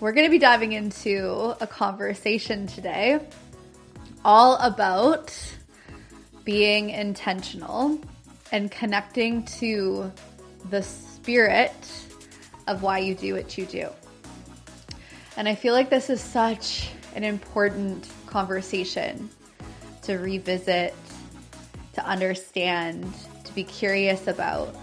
we're 0.00 0.12
going 0.12 0.26
to 0.26 0.30
be 0.30 0.38
diving 0.38 0.72
into 0.72 1.54
a 1.60 1.66
conversation 1.66 2.66
today 2.66 3.20
all 4.24 4.56
about 4.56 5.36
being 6.42 6.88
intentional 6.88 8.00
and 8.50 8.70
connecting 8.70 9.44
to 9.44 10.10
the 10.70 10.82
spirit 10.82 11.74
of 12.66 12.82
why 12.82 12.98
you 12.98 13.14
do 13.14 13.34
what 13.34 13.58
you 13.58 13.66
do. 13.66 13.88
And 15.36 15.46
I 15.46 15.54
feel 15.54 15.74
like 15.74 15.90
this 15.90 16.08
is 16.08 16.20
such 16.20 16.90
an 17.14 17.22
important 17.22 18.08
conversation 18.24 19.28
to 20.02 20.16
revisit, 20.16 20.94
to 21.92 22.04
understand, 22.06 23.12
to 23.44 23.54
be 23.54 23.64
curious 23.64 24.26
about. 24.28 24.74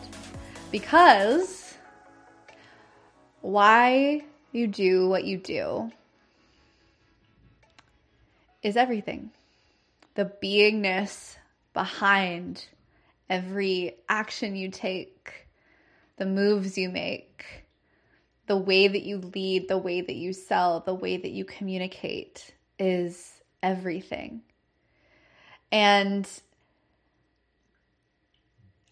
Because 0.72 1.74
why 3.42 4.24
you 4.52 4.68
do 4.68 5.08
what 5.08 5.26
you 5.26 5.38
do 5.38 5.92
is 8.64 8.78
everything. 8.78 9.32
The 10.16 10.32
beingness 10.44 11.36
behind 11.74 12.66
every 13.30 13.96
action 14.10 14.56
you 14.56 14.70
take, 14.70 15.48
the 16.18 16.26
moves 16.26 16.78
you 16.78 16.90
make, 16.90 17.46
the 18.48 18.58
way 18.58 18.88
that 18.88 19.04
you 19.04 19.18
lead, 19.18 19.68
the 19.68 19.78
way 19.78 20.02
that 20.02 20.16
you 20.16 20.34
sell, 20.34 20.80
the 20.80 20.94
way 20.94 21.18
that 21.18 21.32
you 21.32 21.46
communicate 21.46 22.54
is 22.80 23.42
everything. 23.62 24.42
And 25.72 26.28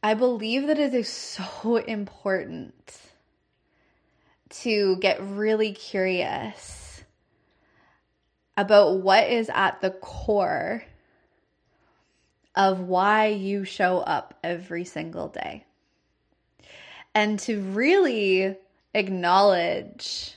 I 0.03 0.13
believe 0.13 0.67
that 0.67 0.77
it 0.77 0.93
is 0.93 1.09
so 1.09 1.77
important 1.87 2.99
to 4.49 4.97
get 4.97 5.21
really 5.21 5.73
curious 5.73 7.03
about 8.57 8.99
what 8.99 9.29
is 9.29 9.49
at 9.53 9.81
the 9.81 9.91
core 9.91 10.83
of 12.55 12.79
why 12.79 13.27
you 13.27 13.65
show 13.65 13.99
up 13.99 14.37
every 14.43 14.85
single 14.85 15.27
day. 15.27 15.65
And 17.13 17.39
to 17.39 17.61
really 17.61 18.57
acknowledge 18.93 20.35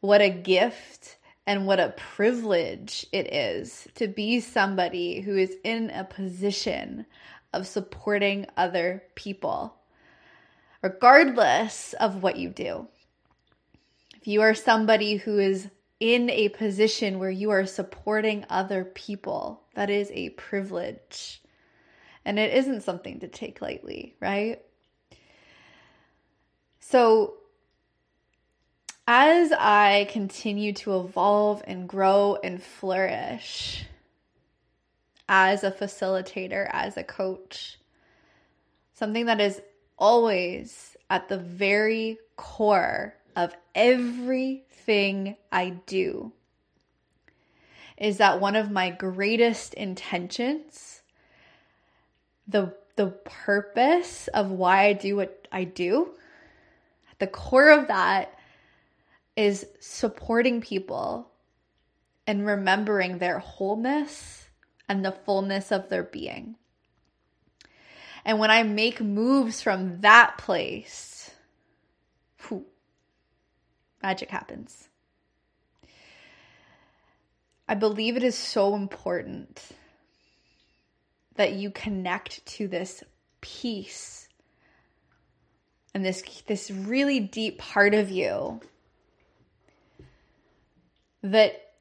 what 0.00 0.20
a 0.20 0.30
gift 0.30 1.18
and 1.46 1.66
what 1.66 1.80
a 1.80 1.94
privilege 1.96 3.06
it 3.12 3.32
is 3.32 3.86
to 3.94 4.08
be 4.08 4.40
somebody 4.40 5.20
who 5.20 5.36
is 5.36 5.56
in 5.64 5.90
a 5.90 6.04
position 6.04 7.06
of 7.52 7.66
supporting 7.66 8.46
other 8.56 9.02
people, 9.14 9.74
regardless 10.82 11.92
of 11.94 12.22
what 12.22 12.36
you 12.36 12.48
do. 12.48 12.86
If 14.20 14.28
you 14.28 14.42
are 14.42 14.54
somebody 14.54 15.16
who 15.16 15.38
is 15.38 15.70
in 15.98 16.28
a 16.28 16.50
position 16.50 17.18
where 17.18 17.30
you 17.30 17.50
are 17.50 17.64
supporting 17.64 18.44
other 18.50 18.84
people, 18.84 19.62
that 19.74 19.88
is 19.88 20.10
a 20.12 20.30
privilege. 20.30 21.42
And 22.24 22.38
it 22.38 22.52
isn't 22.54 22.82
something 22.82 23.20
to 23.20 23.28
take 23.28 23.62
lightly, 23.62 24.14
right? 24.20 24.60
So, 26.80 27.34
as 29.06 29.52
I 29.52 30.06
continue 30.10 30.74
to 30.74 31.00
evolve 31.00 31.62
and 31.66 31.88
grow 31.88 32.36
and 32.44 32.62
flourish 32.62 33.86
as 35.28 35.64
a 35.64 35.70
facilitator, 35.70 36.68
as 36.72 36.96
a 36.96 37.04
coach, 37.04 37.78
something 38.92 39.26
that 39.26 39.40
is 39.40 39.62
always 39.98 40.96
at 41.08 41.28
the 41.28 41.38
very 41.38 42.18
core 42.36 43.14
of 43.36 43.54
everything 43.74 45.36
I 45.50 45.70
do 45.86 46.32
is 47.96 48.16
that 48.16 48.40
one 48.40 48.56
of 48.56 48.70
my 48.70 48.90
greatest 48.90 49.74
intentions, 49.74 51.02
the 52.48 52.74
the 52.96 53.08
purpose 53.24 54.28
of 54.28 54.50
why 54.50 54.86
I 54.86 54.92
do 54.92 55.16
what 55.16 55.48
I 55.50 55.64
do, 55.64 56.10
at 57.10 57.18
the 57.18 57.26
core 57.26 57.70
of 57.70 57.88
that 57.88 58.38
is 59.36 59.66
supporting 59.78 60.60
people 60.60 61.30
and 62.26 62.46
remembering 62.46 63.18
their 63.18 63.38
wholeness 63.38 64.48
and 64.88 65.04
the 65.04 65.12
fullness 65.12 65.72
of 65.72 65.88
their 65.88 66.02
being. 66.02 66.56
And 68.24 68.38
when 68.38 68.50
I 68.50 68.64
make 68.64 69.00
moves 69.00 69.62
from 69.62 70.00
that 70.02 70.36
place, 70.36 71.30
whew, 72.48 72.66
magic 74.02 74.30
happens. 74.30 74.88
I 77.68 77.74
believe 77.74 78.16
it 78.16 78.24
is 78.24 78.36
so 78.36 78.74
important 78.74 79.62
that 81.36 81.52
you 81.52 81.70
connect 81.70 82.44
to 82.44 82.66
this 82.66 83.04
peace 83.40 84.28
and 85.94 86.04
this 86.04 86.22
this 86.46 86.70
really 86.70 87.20
deep 87.20 87.58
part 87.58 87.94
of 87.94 88.10
you 88.10 88.60
that 91.22 91.74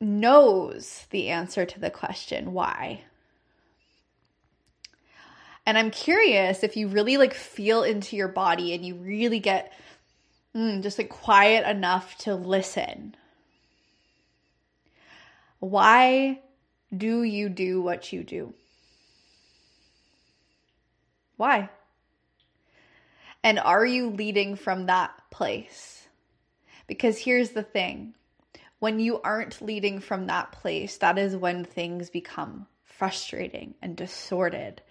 knows 0.00 1.06
the 1.10 1.30
answer 1.30 1.64
to 1.64 1.80
the 1.80 1.90
question 1.90 2.52
why. 2.52 3.02
And 5.64 5.76
I'm 5.76 5.90
curious 5.90 6.62
if 6.62 6.76
you 6.76 6.86
really 6.86 7.16
like 7.16 7.34
feel 7.34 7.82
into 7.82 8.14
your 8.14 8.28
body 8.28 8.72
and 8.72 8.84
you 8.84 8.94
really 8.94 9.40
get 9.40 9.72
mm, 10.56 10.82
just 10.82 10.98
like 10.98 11.10
quiet 11.10 11.68
enough 11.68 12.16
to 12.18 12.34
listen. 12.34 13.14
Why 15.58 16.40
do 16.96 17.22
you 17.22 17.48
do 17.48 17.82
what 17.82 18.12
you 18.12 18.24
do? 18.24 18.54
Why? 21.36 21.68
And 23.42 23.58
are 23.58 23.84
you 23.84 24.10
leading 24.10 24.56
from 24.56 24.86
that 24.86 25.12
place? 25.30 26.08
Because 26.86 27.18
here's 27.18 27.50
the 27.50 27.62
thing 27.62 28.14
when 28.78 29.00
you 29.00 29.20
aren't 29.22 29.62
leading 29.62 30.00
from 30.00 30.26
that 30.26 30.52
place, 30.52 30.98
that 30.98 31.18
is 31.18 31.36
when 31.36 31.64
things 31.64 32.10
become 32.10 32.66
frustrating 32.84 33.74
and 33.80 33.96
disordered. 33.96 34.82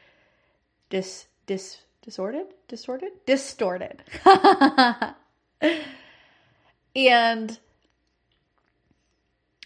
Dis, 0.90 1.28
dis, 1.46 1.82
disordered? 2.02 2.48
Disordered? 2.68 3.12
Distorted. 3.26 4.04
and 6.96 7.60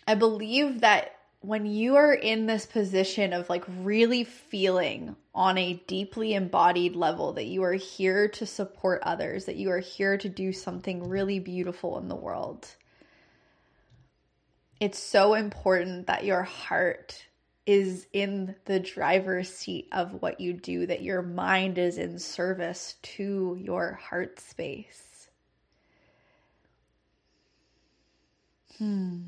I 0.07 0.15
believe 0.15 0.81
that 0.81 1.15
when 1.41 1.65
you 1.65 1.95
are 1.95 2.13
in 2.13 2.47
this 2.47 2.65
position 2.65 3.31
of 3.31 3.49
like 3.49 3.63
really 3.81 4.23
feeling 4.25 5.15
on 5.33 5.57
a 5.57 5.81
deeply 5.87 6.33
embodied 6.33 6.95
level 6.95 7.33
that 7.33 7.45
you 7.45 7.63
are 7.63 7.73
here 7.73 8.27
to 8.27 8.45
support 8.45 9.01
others, 9.03 9.45
that 9.45 9.55
you 9.55 9.71
are 9.71 9.79
here 9.79 10.17
to 10.17 10.27
do 10.27 10.51
something 10.51 11.07
really 11.07 11.39
beautiful 11.39 11.97
in 11.97 12.09
the 12.09 12.15
world, 12.15 12.67
it's 14.81 14.99
so 14.99 15.33
important 15.33 16.07
that 16.07 16.25
your 16.25 16.43
heart 16.43 17.25
is 17.65 18.07
in 18.11 18.55
the 18.65 18.79
driver's 18.79 19.53
seat 19.53 19.87
of 19.91 20.21
what 20.21 20.41
you 20.41 20.53
do, 20.53 20.87
that 20.87 21.03
your 21.03 21.21
mind 21.21 21.77
is 21.77 21.97
in 21.97 22.17
service 22.17 22.95
to 23.03 23.57
your 23.61 23.93
heart 23.93 24.39
space. 24.39 25.08
Hmm. 28.79 29.19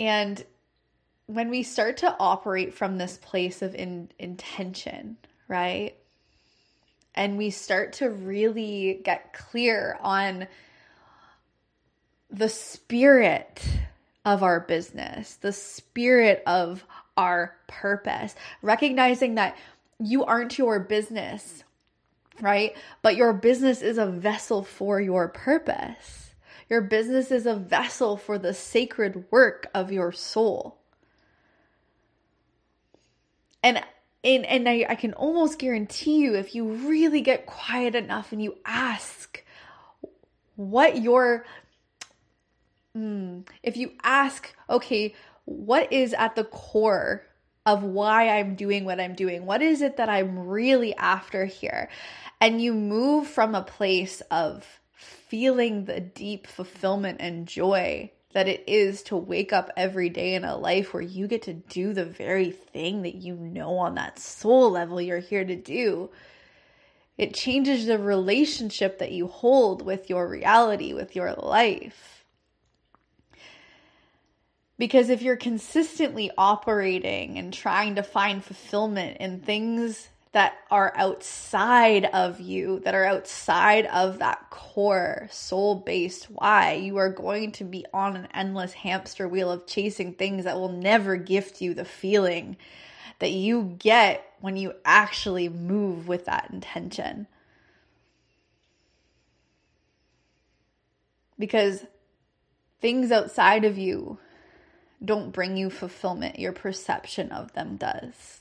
And 0.00 0.44
when 1.26 1.50
we 1.50 1.62
start 1.62 1.98
to 1.98 2.16
operate 2.18 2.72
from 2.74 2.96
this 2.96 3.18
place 3.18 3.60
of 3.62 3.74
in, 3.74 4.10
intention, 4.18 5.18
right? 5.46 5.94
And 7.14 7.36
we 7.36 7.50
start 7.50 7.94
to 7.94 8.08
really 8.08 9.00
get 9.04 9.32
clear 9.32 9.98
on 10.00 10.48
the 12.30 12.48
spirit 12.48 13.62
of 14.24 14.42
our 14.42 14.60
business, 14.60 15.34
the 15.34 15.52
spirit 15.52 16.42
of 16.46 16.84
our 17.16 17.56
purpose, 17.66 18.34
recognizing 18.62 19.34
that 19.34 19.56
you 19.98 20.24
aren't 20.24 20.58
your 20.58 20.78
business 20.78 21.64
right? 22.40 22.76
But 23.02 23.16
your 23.16 23.32
business 23.32 23.82
is 23.82 23.98
a 23.98 24.06
vessel 24.06 24.62
for 24.62 25.00
your 25.00 25.28
purpose. 25.28 26.34
Your 26.68 26.82
business 26.82 27.30
is 27.30 27.46
a 27.46 27.54
vessel 27.54 28.16
for 28.16 28.38
the 28.38 28.52
sacred 28.52 29.24
work 29.30 29.68
of 29.74 29.90
your 29.90 30.12
soul. 30.12 30.78
And 33.62 33.82
and, 34.24 34.44
and 34.46 34.68
I, 34.68 34.84
I 34.88 34.94
can 34.96 35.12
almost 35.14 35.58
guarantee 35.58 36.18
you 36.18 36.34
if 36.34 36.54
you 36.54 36.66
really 36.66 37.20
get 37.20 37.46
quiet 37.46 37.94
enough 37.94 38.32
and 38.32 38.42
you 38.42 38.56
ask 38.64 39.44
what 40.56 41.00
your 41.00 41.46
mm, 42.96 43.46
if 43.62 43.76
you 43.76 43.92
ask, 44.02 44.54
okay, 44.68 45.14
what 45.44 45.92
is 45.92 46.12
at 46.14 46.34
the 46.34 46.44
core 46.44 47.24
of 47.68 47.82
why 47.82 48.30
I'm 48.30 48.54
doing 48.54 48.86
what 48.86 48.98
I'm 48.98 49.14
doing. 49.14 49.44
What 49.44 49.60
is 49.60 49.82
it 49.82 49.98
that 49.98 50.08
I'm 50.08 50.38
really 50.48 50.96
after 50.96 51.44
here? 51.44 51.90
And 52.40 52.62
you 52.62 52.72
move 52.72 53.26
from 53.26 53.54
a 53.54 53.62
place 53.62 54.22
of 54.30 54.80
feeling 54.94 55.84
the 55.84 56.00
deep 56.00 56.46
fulfillment 56.46 57.18
and 57.20 57.46
joy 57.46 58.10
that 58.32 58.48
it 58.48 58.64
is 58.66 59.02
to 59.02 59.16
wake 59.16 59.52
up 59.52 59.70
every 59.76 60.08
day 60.08 60.34
in 60.34 60.44
a 60.44 60.56
life 60.56 60.94
where 60.94 61.02
you 61.02 61.28
get 61.28 61.42
to 61.42 61.52
do 61.52 61.92
the 61.92 62.06
very 62.06 62.50
thing 62.50 63.02
that 63.02 63.16
you 63.16 63.34
know 63.34 63.76
on 63.76 63.96
that 63.96 64.18
soul 64.18 64.70
level 64.70 64.98
you're 64.98 65.18
here 65.18 65.44
to 65.44 65.56
do. 65.56 66.08
It 67.18 67.34
changes 67.34 67.84
the 67.84 67.98
relationship 67.98 68.98
that 68.98 69.12
you 69.12 69.26
hold 69.26 69.82
with 69.84 70.08
your 70.08 70.26
reality, 70.26 70.94
with 70.94 71.14
your 71.14 71.34
life. 71.34 72.17
Because 74.78 75.10
if 75.10 75.22
you're 75.22 75.36
consistently 75.36 76.30
operating 76.38 77.36
and 77.36 77.52
trying 77.52 77.96
to 77.96 78.02
find 78.02 78.44
fulfillment 78.44 79.16
in 79.18 79.40
things 79.40 80.08
that 80.32 80.54
are 80.70 80.92
outside 80.94 82.04
of 82.04 82.38
you, 82.38 82.78
that 82.80 82.94
are 82.94 83.04
outside 83.04 83.86
of 83.86 84.20
that 84.20 84.50
core 84.50 85.26
soul 85.32 85.74
based 85.74 86.26
why, 86.26 86.74
you 86.74 86.96
are 86.98 87.10
going 87.10 87.50
to 87.52 87.64
be 87.64 87.84
on 87.92 88.14
an 88.14 88.28
endless 88.32 88.72
hamster 88.72 89.26
wheel 89.26 89.50
of 89.50 89.66
chasing 89.66 90.12
things 90.12 90.44
that 90.44 90.56
will 90.56 90.70
never 90.70 91.16
gift 91.16 91.60
you 91.60 91.74
the 91.74 91.84
feeling 91.84 92.56
that 93.18 93.32
you 93.32 93.74
get 93.80 94.24
when 94.40 94.56
you 94.56 94.72
actually 94.84 95.48
move 95.48 96.06
with 96.06 96.26
that 96.26 96.50
intention. 96.52 97.26
Because 101.36 101.84
things 102.80 103.10
outside 103.10 103.64
of 103.64 103.76
you 103.76 104.18
don't 105.04 105.32
bring 105.32 105.56
you 105.56 105.70
fulfillment, 105.70 106.38
your 106.38 106.52
perception 106.52 107.30
of 107.30 107.52
them 107.52 107.76
does. 107.76 108.40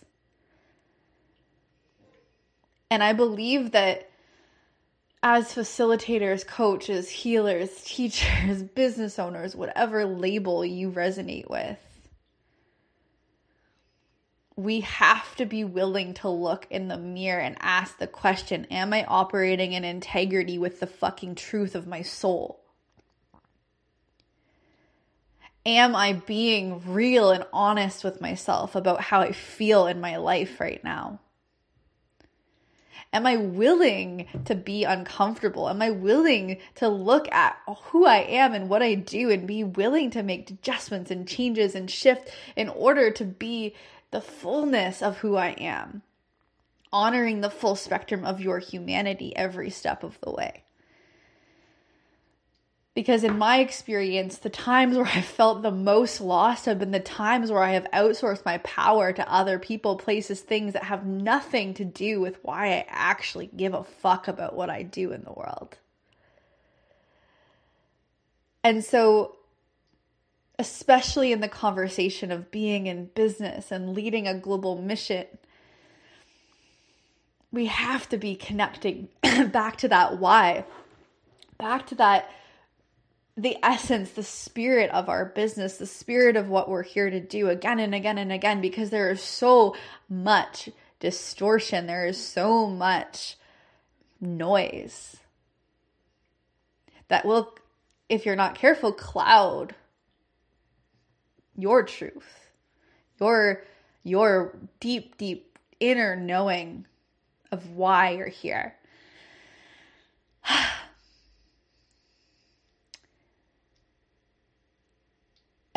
And 2.89 3.03
I 3.03 3.13
believe 3.13 3.71
that 3.71 4.09
as 5.21 5.53
facilitators, 5.53 6.45
coaches, 6.45 7.09
healers, 7.09 7.69
teachers, 7.85 8.63
business 8.63 9.19
owners, 9.19 9.55
whatever 9.55 10.05
label 10.05 10.65
you 10.65 10.91
resonate 10.91 11.49
with, 11.49 11.79
we 14.55 14.81
have 14.81 15.35
to 15.35 15.45
be 15.45 15.63
willing 15.63 16.15
to 16.15 16.29
look 16.29 16.65
in 16.71 16.87
the 16.87 16.97
mirror 16.97 17.39
and 17.39 17.55
ask 17.59 17.99
the 17.99 18.07
question 18.07 18.65
Am 18.71 18.91
I 18.91 19.05
operating 19.05 19.73
in 19.73 19.83
integrity 19.83 20.57
with 20.57 20.79
the 20.79 20.87
fucking 20.87 21.35
truth 21.35 21.75
of 21.75 21.85
my 21.85 22.01
soul? 22.01 22.59
Am 25.67 25.97
I 25.97 26.13
being 26.13 26.81
real 26.93 27.29
and 27.29 27.45
honest 27.51 28.05
with 28.05 28.21
myself 28.21 28.73
about 28.73 29.01
how 29.01 29.19
I 29.19 29.33
feel 29.33 29.85
in 29.85 29.99
my 29.99 30.15
life 30.15 30.61
right 30.61 30.81
now? 30.81 31.19
Am 33.11 33.25
I 33.25 33.35
willing 33.35 34.29
to 34.45 34.55
be 34.55 34.85
uncomfortable? 34.85 35.67
Am 35.67 35.81
I 35.81 35.89
willing 35.89 36.59
to 36.75 36.87
look 36.87 37.29
at 37.33 37.57
who 37.67 38.05
I 38.05 38.19
am 38.19 38.53
and 38.53 38.69
what 38.69 38.81
I 38.81 38.93
do 38.93 39.29
and 39.29 39.45
be 39.45 39.65
willing 39.65 40.09
to 40.11 40.23
make 40.23 40.49
adjustments 40.49 41.11
and 41.11 41.27
changes 41.27 41.75
and 41.75 41.91
shift 41.91 42.31
in 42.55 42.69
order 42.69 43.11
to 43.11 43.25
be 43.25 43.75
the 44.11 44.21
fullness 44.21 45.01
of 45.01 45.17
who 45.17 45.35
I 45.35 45.49
am? 45.49 46.01
Honoring 46.93 47.41
the 47.41 47.49
full 47.49 47.75
spectrum 47.75 48.23
of 48.23 48.39
your 48.39 48.59
humanity 48.59 49.35
every 49.35 49.69
step 49.69 50.01
of 50.01 50.17
the 50.21 50.31
way. 50.31 50.63
Because 52.97 53.23
in 53.23 53.37
my 53.37 53.59
experience, 53.59 54.39
the 54.39 54.49
times 54.49 54.97
where 54.97 55.05
I 55.05 55.21
felt 55.21 55.61
the 55.61 55.69
most 55.69 56.19
lost 56.19 56.65
have 56.65 56.79
been 56.79 56.89
the 56.89 56.99
times 56.99 57.51
where 57.51 57.61
I 57.61 57.73
have 57.73 57.85
outsourced 57.93 58.43
my 58.43 58.57
power 58.57 59.13
to 59.13 59.31
other 59.31 59.59
people, 59.59 59.97
places, 59.97 60.41
things 60.41 60.73
that 60.73 60.85
have 60.85 61.05
nothing 61.05 61.75
to 61.75 61.85
do 61.85 62.19
with 62.19 62.39
why 62.41 62.69
I 62.69 62.85
actually 62.89 63.51
give 63.55 63.75
a 63.75 63.83
fuck 63.83 64.27
about 64.27 64.55
what 64.55 64.71
I 64.71 64.81
do 64.81 65.11
in 65.11 65.23
the 65.23 65.31
world. 65.31 65.77
And 68.63 68.83
so, 68.83 69.35
especially 70.57 71.31
in 71.31 71.39
the 71.39 71.47
conversation 71.47 72.31
of 72.31 72.49
being 72.49 72.87
in 72.87 73.11
business 73.13 73.71
and 73.71 73.93
leading 73.93 74.27
a 74.27 74.33
global 74.33 74.81
mission, 74.81 75.27
we 77.51 77.67
have 77.67 78.09
to 78.09 78.17
be 78.17 78.35
connecting 78.35 79.09
back 79.21 79.77
to 79.77 79.87
that 79.87 80.17
why, 80.17 80.65
back 81.59 81.85
to 81.85 81.93
that 81.93 82.31
the 83.37 83.57
essence, 83.63 84.09
the 84.11 84.23
spirit 84.23 84.89
of 84.89 85.09
our 85.09 85.23
business, 85.23 85.77
the 85.77 85.85
spirit 85.85 86.35
of 86.35 86.49
what 86.49 86.67
we're 86.67 86.81
here 86.81 87.09
to 87.09 87.19
do 87.19 87.49
again 87.49 87.79
and 87.79 87.93
again 87.93 88.17
and 88.17 88.31
again 88.31 88.61
because 88.61 88.89
there 88.89 89.11
is 89.11 89.21
so 89.21 89.75
much 90.09 90.69
distortion, 90.99 91.85
there 91.85 92.07
is 92.07 92.17
so 92.17 92.65
much 92.65 93.37
noise 94.19 95.17
that 97.09 97.25
will, 97.25 97.55
if 98.09 98.25
you're 98.25 98.35
not 98.35 98.55
careful, 98.55 98.91
cloud 98.91 99.75
your 101.55 101.83
truth, 101.83 102.49
your 103.19 103.63
your 104.03 104.57
deep, 104.79 105.17
deep 105.17 105.59
inner 105.79 106.15
knowing 106.15 106.85
of 107.51 107.71
why 107.71 108.11
you're 108.11 108.27
here. 108.27 108.75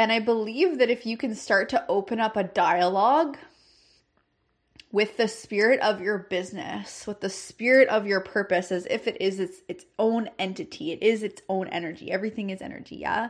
And 0.00 0.10
I 0.10 0.18
believe 0.18 0.78
that 0.78 0.88
if 0.88 1.04
you 1.04 1.18
can 1.18 1.34
start 1.34 1.68
to 1.68 1.84
open 1.86 2.20
up 2.20 2.34
a 2.34 2.42
dialogue 2.42 3.36
with 4.90 5.18
the 5.18 5.28
spirit 5.28 5.78
of 5.80 6.00
your 6.00 6.16
business, 6.16 7.06
with 7.06 7.20
the 7.20 7.28
spirit 7.28 7.86
of 7.90 8.06
your 8.06 8.20
purpose, 8.20 8.72
as 8.72 8.86
if 8.86 9.06
it 9.06 9.20
is 9.20 9.38
its, 9.38 9.58
its 9.68 9.84
own 9.98 10.30
entity, 10.38 10.92
it 10.92 11.02
is 11.02 11.22
its 11.22 11.42
own 11.50 11.68
energy. 11.68 12.10
Everything 12.10 12.48
is 12.48 12.62
energy, 12.62 12.96
yeah? 12.96 13.28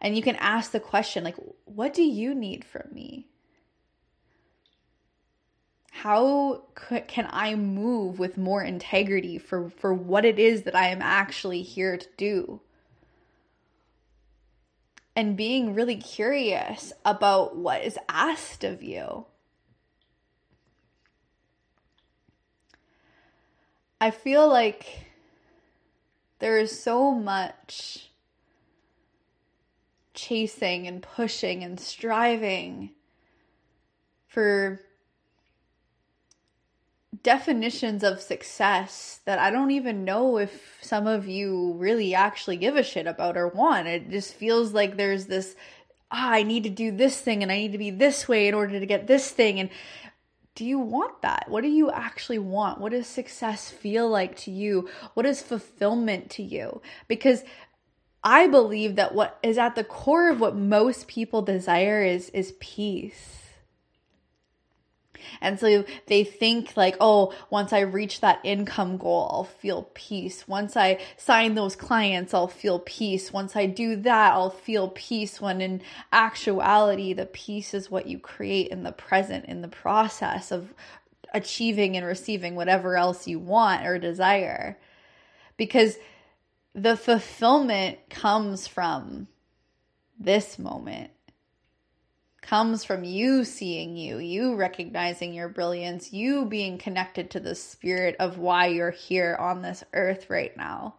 And 0.00 0.16
you 0.16 0.22
can 0.22 0.34
ask 0.40 0.72
the 0.72 0.80
question, 0.80 1.22
like, 1.22 1.36
what 1.66 1.94
do 1.94 2.02
you 2.02 2.34
need 2.34 2.64
from 2.64 2.92
me? 2.92 3.28
How 5.92 6.64
can 7.06 7.28
I 7.30 7.54
move 7.54 8.18
with 8.18 8.36
more 8.36 8.64
integrity 8.64 9.38
for, 9.38 9.70
for 9.70 9.94
what 9.94 10.24
it 10.24 10.40
is 10.40 10.62
that 10.62 10.74
I 10.74 10.88
am 10.88 11.00
actually 11.00 11.62
here 11.62 11.96
to 11.96 12.08
do? 12.16 12.60
And 15.20 15.36
being 15.36 15.74
really 15.74 15.96
curious 15.96 16.94
about 17.04 17.54
what 17.54 17.84
is 17.84 17.98
asked 18.08 18.64
of 18.64 18.82
you. 18.82 19.26
I 24.00 24.12
feel 24.12 24.48
like 24.48 24.86
there 26.38 26.56
is 26.56 26.82
so 26.82 27.12
much 27.12 28.08
chasing 30.14 30.86
and 30.86 31.02
pushing 31.02 31.62
and 31.64 31.78
striving 31.78 32.92
for 34.26 34.80
definitions 37.22 38.02
of 38.02 38.20
success 38.20 39.20
that 39.26 39.38
I 39.38 39.50
don't 39.50 39.70
even 39.70 40.04
know 40.04 40.38
if 40.38 40.78
some 40.80 41.06
of 41.06 41.28
you 41.28 41.74
really 41.74 42.14
actually 42.14 42.56
give 42.56 42.76
a 42.76 42.82
shit 42.82 43.06
about 43.06 43.36
or 43.36 43.48
want. 43.48 43.86
It 43.86 44.10
just 44.10 44.34
feels 44.34 44.72
like 44.72 44.96
there's 44.96 45.26
this 45.26 45.54
ah, 46.10 46.30
I 46.30 46.42
need 46.42 46.64
to 46.64 46.70
do 46.70 46.90
this 46.90 47.20
thing 47.20 47.42
and 47.42 47.52
I 47.52 47.58
need 47.58 47.72
to 47.72 47.78
be 47.78 47.90
this 47.90 48.26
way 48.26 48.48
in 48.48 48.54
order 48.54 48.80
to 48.80 48.86
get 48.86 49.06
this 49.06 49.30
thing. 49.30 49.60
And 49.60 49.70
do 50.54 50.64
you 50.64 50.78
want 50.78 51.22
that? 51.22 51.46
What 51.48 51.62
do 51.62 51.68
you 51.68 51.90
actually 51.90 52.38
want? 52.38 52.80
What 52.80 52.92
does 52.92 53.06
success 53.06 53.70
feel 53.70 54.08
like 54.08 54.36
to 54.38 54.50
you? 54.50 54.88
What 55.14 55.26
is 55.26 55.40
fulfillment 55.42 56.30
to 56.30 56.42
you? 56.42 56.82
Because 57.06 57.44
I 58.22 58.48
believe 58.48 58.96
that 58.96 59.14
what 59.14 59.38
is 59.42 59.56
at 59.56 59.76
the 59.76 59.84
core 59.84 60.30
of 60.30 60.40
what 60.40 60.56
most 60.56 61.06
people 61.06 61.42
desire 61.42 62.02
is 62.02 62.28
is 62.30 62.54
peace 62.60 63.39
and 65.40 65.58
so 65.58 65.84
they 66.06 66.24
think 66.24 66.76
like, 66.76 66.96
oh, 67.00 67.34
once 67.50 67.72
I 67.72 67.80
reach 67.80 68.20
that 68.20 68.40
income 68.44 68.96
goal, 68.96 69.28
I'll 69.30 69.44
feel 69.44 69.88
peace. 69.94 70.46
Once 70.46 70.76
I 70.76 71.00
sign 71.16 71.54
those 71.54 71.76
clients, 71.76 72.34
I'll 72.34 72.48
feel 72.48 72.78
peace. 72.80 73.32
Once 73.32 73.56
I 73.56 73.66
do 73.66 73.96
that, 73.96 74.32
I'll 74.32 74.50
feel 74.50 74.88
peace. 74.88 75.40
When 75.40 75.60
in 75.60 75.82
actuality, 76.12 77.12
the 77.12 77.26
peace 77.26 77.74
is 77.74 77.90
what 77.90 78.06
you 78.06 78.18
create 78.18 78.68
in 78.68 78.82
the 78.82 78.92
present, 78.92 79.46
in 79.46 79.62
the 79.62 79.68
process 79.68 80.50
of 80.50 80.74
achieving 81.32 81.96
and 81.96 82.06
receiving 82.06 82.54
whatever 82.54 82.96
else 82.96 83.26
you 83.26 83.38
want 83.38 83.86
or 83.86 83.98
desire. 83.98 84.78
Because 85.56 85.96
the 86.74 86.96
fulfillment 86.96 87.98
comes 88.08 88.66
from 88.66 89.28
this 90.18 90.58
moment 90.58 91.10
comes 92.42 92.84
from 92.84 93.04
you 93.04 93.44
seeing 93.44 93.96
you, 93.96 94.18
you 94.18 94.54
recognizing 94.54 95.34
your 95.34 95.48
brilliance, 95.48 96.12
you 96.12 96.46
being 96.46 96.78
connected 96.78 97.30
to 97.30 97.40
the 97.40 97.54
spirit 97.54 98.16
of 98.18 98.38
why 98.38 98.66
you're 98.66 98.90
here 98.90 99.36
on 99.38 99.62
this 99.62 99.84
earth 99.92 100.30
right 100.30 100.56
now. 100.56 100.94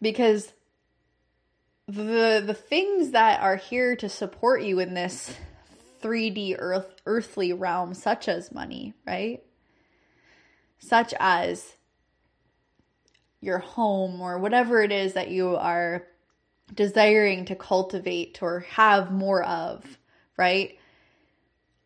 Because 0.00 0.52
the 1.86 2.42
the 2.44 2.54
things 2.54 3.10
that 3.10 3.40
are 3.40 3.56
here 3.56 3.96
to 3.96 4.08
support 4.08 4.62
you 4.62 4.78
in 4.78 4.94
this 4.94 5.34
3D 6.02 6.56
earth 6.58 6.94
earthly 7.06 7.52
realm 7.52 7.94
such 7.94 8.28
as 8.28 8.52
money, 8.52 8.94
right? 9.06 9.42
Such 10.78 11.14
as 11.20 11.76
your 13.40 13.58
home 13.58 14.20
or 14.20 14.38
whatever 14.38 14.80
it 14.80 14.92
is 14.92 15.14
that 15.14 15.30
you 15.30 15.56
are 15.56 16.06
desiring 16.72 17.44
to 17.46 17.54
cultivate 17.54 18.42
or 18.42 18.60
have 18.60 19.12
more 19.12 19.44
of, 19.44 19.98
right? 20.36 20.78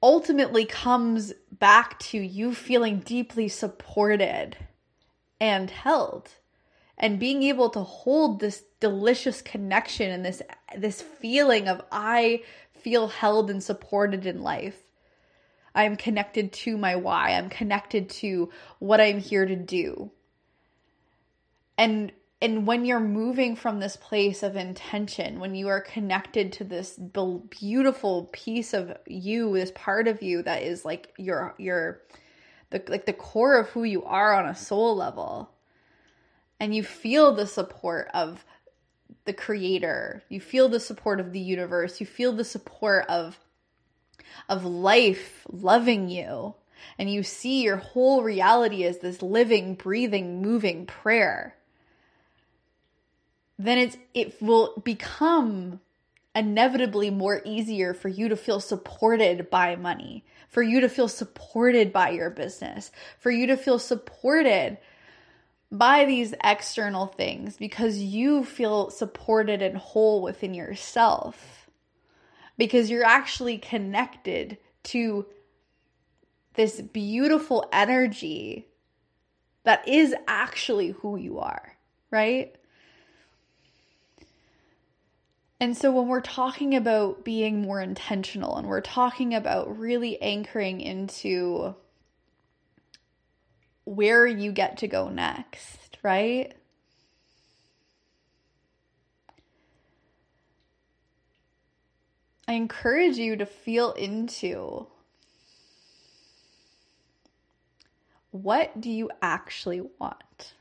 Ultimately 0.03 0.65
comes 0.65 1.33
back 1.51 1.99
to 2.01 2.19
you 2.19 2.55
feeling 2.55 3.01
deeply 3.01 3.49
supported 3.49 4.57
and 5.41 5.71
held 5.71 6.31
and 6.99 7.19
being 7.19 7.43
able 7.43 7.71
to 7.71 7.81
hold 7.81 8.41
this 8.41 8.65
delicious 8.81 9.43
connection 9.43 10.11
and 10.11 10.25
this 10.25 10.43
this 10.77 11.03
feeling 11.03 11.69
of 11.69 11.83
I 11.93 12.43
feel 12.73 13.09
held 13.09 13.51
and 13.51 13.63
supported 13.63 14.27
in 14.27 14.43
life. 14.43 14.83
I'm 15.75 15.97
connected 15.97 16.53
to 16.53 16.79
my 16.79 16.97
why. 16.97 17.33
I'm 17.33 17.51
connected 17.51 18.09
to 18.11 18.51
what 18.79 19.01
I'm 19.01 19.19
here 19.19 19.45
to 19.45 19.57
do. 19.57 20.11
And 21.77 22.13
and 22.41 22.67
when 22.67 22.85
you're 22.85 23.01
moving 23.01 23.57
from 23.57 23.81
this 23.81 23.97
place 23.97 24.43
of 24.43 24.57
intention, 24.57 25.41
when 25.41 25.55
you 25.55 25.69
are 25.69 25.81
connected 25.81 26.53
to 26.53 26.65
this 26.65 26.99
beautiful 27.49 28.29
piece 28.33 28.75
of 28.75 28.97
you, 29.07 29.55
this 29.55 29.73
part 29.75 30.07
of 30.07 30.23
you 30.23 30.43
that 30.43 30.63
is 30.63 30.85
like 30.85 31.15
your 31.17 31.55
your 31.59 32.03
the 32.71 32.83
like 32.89 33.07
the 33.07 33.13
core 33.13 33.59
of 33.59 33.69
who 33.71 33.85
you 33.85 34.05
are 34.05 34.35
on 34.35 34.47
a 34.47 34.55
soul 34.55 34.95
level, 34.97 35.51
and 36.61 36.75
you 36.75 36.83
feel 36.83 37.33
the 37.33 37.47
support 37.47 38.09
of 38.13 38.45
the 39.25 39.33
creator 39.33 40.23
you 40.29 40.41
feel 40.41 40.69
the 40.69 40.81
support 40.81 41.21
of 41.21 41.33
the 41.33 41.41
universe 41.41 42.01
you 42.01 42.07
feel 42.07 42.33
the 42.33 42.45
support 42.45 43.05
of 43.09 43.39
of 44.49 44.65
life 44.65 45.45
loving 45.51 46.09
you 46.09 46.55
and 46.99 47.13
you 47.13 47.23
see 47.23 47.63
your 47.63 47.77
whole 47.77 48.23
reality 48.23 48.85
as 48.85 48.99
this 48.99 49.23
living 49.23 49.75
breathing 49.75 50.41
moving 50.41 50.87
prayer 50.87 51.56
then 53.59 53.79
it's 53.79 53.97
it 54.15 54.41
will 54.43 54.81
become 54.85 55.81
inevitably 56.35 57.11
more 57.11 57.41
easier 57.45 57.95
for 57.95 58.09
you 58.09 58.29
to 58.29 58.37
feel 58.37 58.61
supported 58.61 59.49
by 59.49 59.75
money 59.77 60.25
for 60.49 60.63
you 60.63 60.81
to 60.81 60.89
feel 60.89 61.09
supported 61.09 61.93
by 61.93 62.11
your 62.11 62.29
business 62.29 62.91
for 63.19 63.31
you 63.31 63.47
to 63.47 63.57
feel 63.57 63.79
supported 63.79 64.77
by 65.71 66.05
these 66.05 66.35
external 66.45 67.07
things 67.07 67.57
because 67.57 67.99
you 67.99 68.45
feel 68.45 68.91
supported 68.91 69.63
and 69.63 69.77
whole 69.77 70.23
within 70.23 70.55
yourself. 70.55 71.69
Because 72.57 72.91
you're 72.91 73.05
actually 73.05 73.59
connected 73.59 74.59
to 74.85 75.27
this 76.55 76.81
beautiful 76.81 77.69
energy 77.73 78.69
that 79.65 79.87
is 79.87 80.15
actually 80.27 80.89
who 80.89 81.17
you 81.17 81.39
are, 81.41 81.77
right? 82.11 82.55
And 85.59 85.77
so 85.77 85.91
when 85.91 86.09
we're 86.09 86.21
talking 86.21 86.75
about 86.75 87.25
being 87.25 87.63
more 87.63 87.81
intentional 87.81 88.57
and 88.57 88.69
we're 88.69 88.83
talking 88.83 89.35
about 89.35 89.79
really 89.79 90.21
anchoring 90.21 90.81
into 90.81 91.75
where 93.85 94.27
you 94.27 94.53
get 94.53 94.77
to 94.79 94.89
go 94.89 95.09
next, 95.09 95.97
right? 96.03 96.53
I 102.49 102.53
encourage 102.53 103.17
you 103.17 103.37
to 103.37 103.47
feel 103.47 103.93
into 103.93 104.87
what 108.31 108.81
do 108.81 108.91
you 108.91 109.11
actually 109.23 109.81
want? 109.81 110.55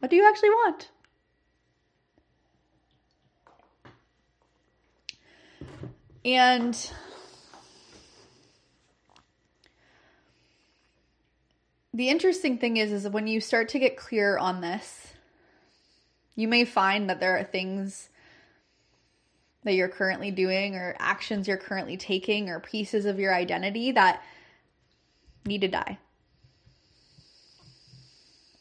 What 0.00 0.10
do 0.10 0.16
you 0.16 0.28
actually 0.28 0.50
want? 0.50 0.91
And 6.24 6.90
the 11.92 12.08
interesting 12.08 12.58
thing 12.58 12.76
is 12.76 12.92
is 12.92 13.08
when 13.08 13.26
you 13.26 13.40
start 13.40 13.70
to 13.70 13.78
get 13.78 13.96
clear 13.96 14.38
on 14.38 14.60
this 14.60 15.12
you 16.34 16.48
may 16.48 16.64
find 16.64 17.10
that 17.10 17.20
there 17.20 17.36
are 17.36 17.44
things 17.44 18.08
that 19.64 19.74
you're 19.74 19.88
currently 19.88 20.30
doing 20.30 20.74
or 20.74 20.96
actions 20.98 21.46
you're 21.46 21.56
currently 21.56 21.96
taking 21.96 22.48
or 22.48 22.58
pieces 22.58 23.04
of 23.04 23.18
your 23.18 23.34
identity 23.34 23.92
that 23.92 24.22
need 25.44 25.60
to 25.60 25.68
die. 25.68 25.98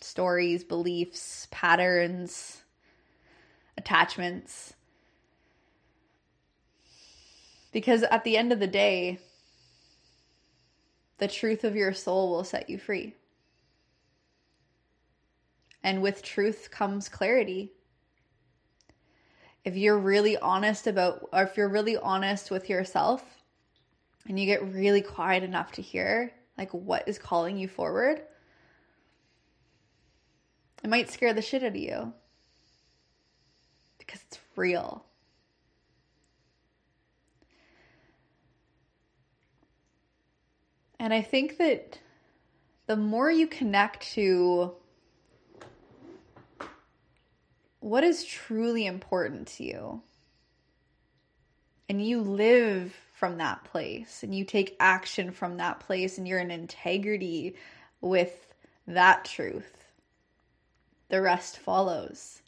Stories 0.02 0.64
beliefs 0.64 1.48
patterns 1.50 2.62
attachments 3.78 4.74
because 7.72 8.04
at 8.04 8.24
the 8.24 8.38
end 8.38 8.52
of 8.52 8.60
the 8.60 8.68
day 8.68 9.20
the 11.18 11.28
truth 11.28 11.64
of 11.64 11.76
your 11.76 11.94
soul 11.94 12.30
will 12.30 12.44
set 12.44 12.70
you 12.70 12.78
free 12.78 13.16
and 15.84 16.02
with 16.02 16.22
truth 16.22 16.70
comes 16.72 17.10
clarity. 17.10 17.72
If 19.64 19.76
you're 19.76 19.98
really 19.98 20.38
honest 20.38 20.88
about, 20.88 21.28
or 21.32 21.44
if 21.44 21.58
you're 21.58 21.70
really 21.70 21.98
honest 21.98 22.52
with 22.52 22.70
yourself 22.70 23.24
and 24.28 24.40
you 24.40 24.46
get 24.46 24.74
really 24.74 25.02
quiet 25.02 25.44
enough 25.44 25.72
to 25.74 25.82
hear, 25.82 26.32
like, 26.58 26.72
what 26.72 27.08
is 27.08 27.18
calling 27.18 27.58
you 27.58 27.68
forward, 27.68 28.22
it 30.84 30.90
might 30.90 31.12
scare 31.12 31.34
the 31.34 31.42
shit 31.42 31.64
out 31.64 31.70
of 31.70 31.76
you 31.76 32.14
because 34.00 34.22
it's 34.28 34.40
real. 34.56 35.06
And 41.02 41.16
I 41.16 41.24
think 41.24 41.58
that 41.58 41.98
the 42.86 42.96
more 42.96 43.32
you 43.32 43.48
connect 43.48 44.04
to 44.14 44.76
what 47.80 48.04
is 48.04 48.24
truly 48.24 48.86
important 48.86 49.48
to 49.48 49.64
you. 49.64 50.02
And 51.90 52.06
you 52.06 52.22
live 52.22 52.94
from 53.16 53.40
that 53.40 53.64
place 53.64 54.22
and 54.22 54.36
you 54.36 54.46
take 54.46 54.78
action 54.80 55.32
from 55.32 55.58
that 55.58 55.80
place 55.80 56.20
and 56.20 56.28
you're 56.28 56.38
in 56.38 56.52
integrity 56.52 57.56
with 58.00 58.54
that 58.86 59.26
truth. 59.26 59.84
The 61.10 61.20
rest 61.20 61.58
follows. 61.58 62.41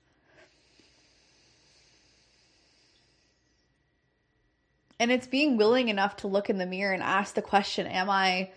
And 5.03 5.12
it's 5.12 5.27
being 5.27 5.57
willing 5.57 5.89
enough 5.89 6.15
to 6.17 6.27
look 6.27 6.50
in 6.50 6.57
the 6.57 6.65
mirror 6.65 6.93
and 6.93 7.03
ask 7.03 7.36
the 7.36 7.41
question, 7.41 7.88
am 7.88 8.10
I 8.10 8.51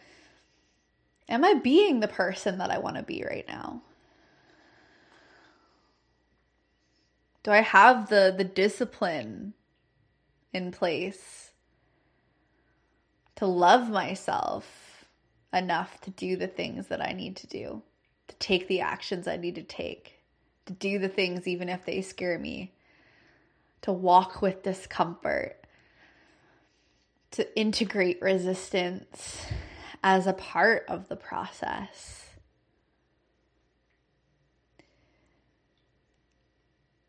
am 1.29 1.45
I 1.45 1.55
being 1.55 1.99
the 1.99 2.07
person 2.07 2.59
that 2.59 2.71
I 2.71 2.79
want 2.79 2.95
to 2.95 3.03
be 3.03 3.25
right 3.29 3.45
now? 3.49 3.83
do 7.47 7.53
I 7.53 7.61
have 7.61 8.09
the 8.09 8.35
the 8.37 8.45
discipline 8.45 9.55
in 10.53 10.73
place 10.73 11.53
to 13.37 13.47
love 13.47 13.89
myself 13.89 15.07
enough 15.53 16.01
to 16.03 16.11
do 16.11 16.37
the 16.37 16.49
things 16.49 16.89
that 16.89 17.01
I 17.01 17.13
need 17.13 17.37
to 17.37 17.47
do, 17.47 17.83
to 18.27 18.35
take 18.37 18.67
the 18.67 18.81
actions 18.81 19.29
I 19.29 19.37
need 19.37 19.57
to 19.57 19.63
take, 19.63 20.21
to 20.67 20.73
do 20.73 20.99
the 20.99 21.09
things 21.09 21.47
even 21.47 21.69
if 21.69 21.85
they 21.85 22.03
scare 22.03 22.39
me, 22.39 22.73
to 23.83 23.93
walk 23.93 24.43
with 24.43 24.65
discomfort, 24.65 25.66
to 27.37 27.59
integrate 27.59 28.21
resistance 28.21 29.47
as 30.03 30.27
a 30.27 30.33
part 30.33 30.85
of 30.89 31.09
the 31.09 31.17
process. 31.17 32.25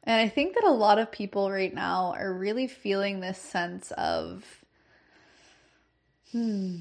And 0.03 0.22
I 0.22 0.29
think 0.29 0.55
that 0.55 0.63
a 0.63 0.72
lot 0.72 1.00
of 1.00 1.12
people 1.12 1.51
right 1.51 1.74
now 1.74 2.13
are 2.17 2.34
really 2.34 2.67
feeling 2.67 3.19
this 3.19 3.38
sense 3.38 3.91
of, 3.91 4.46
hmm, 6.31 6.77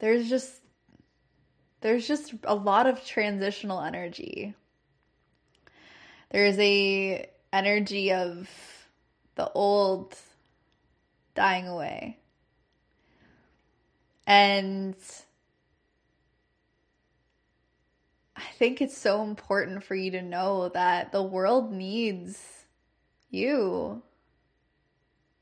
there's 0.00 0.28
just, 0.28 0.52
there's 1.80 2.08
just 2.08 2.34
a 2.42 2.56
lot 2.56 2.88
of 2.88 3.04
transitional 3.04 3.80
energy. 3.80 4.54
There's 6.30 6.58
a 6.58 7.30
energy 7.52 8.12
of 8.12 8.48
the 9.34 9.50
old 9.52 10.16
dying 11.34 11.66
away. 11.68 12.18
And 14.26 14.94
I 18.36 18.44
think 18.58 18.80
it's 18.80 18.96
so 18.96 19.22
important 19.22 19.84
for 19.84 19.94
you 19.94 20.10
to 20.12 20.22
know 20.22 20.68
that 20.70 21.12
the 21.12 21.22
world 21.22 21.72
needs 21.72 22.64
you 23.30 24.02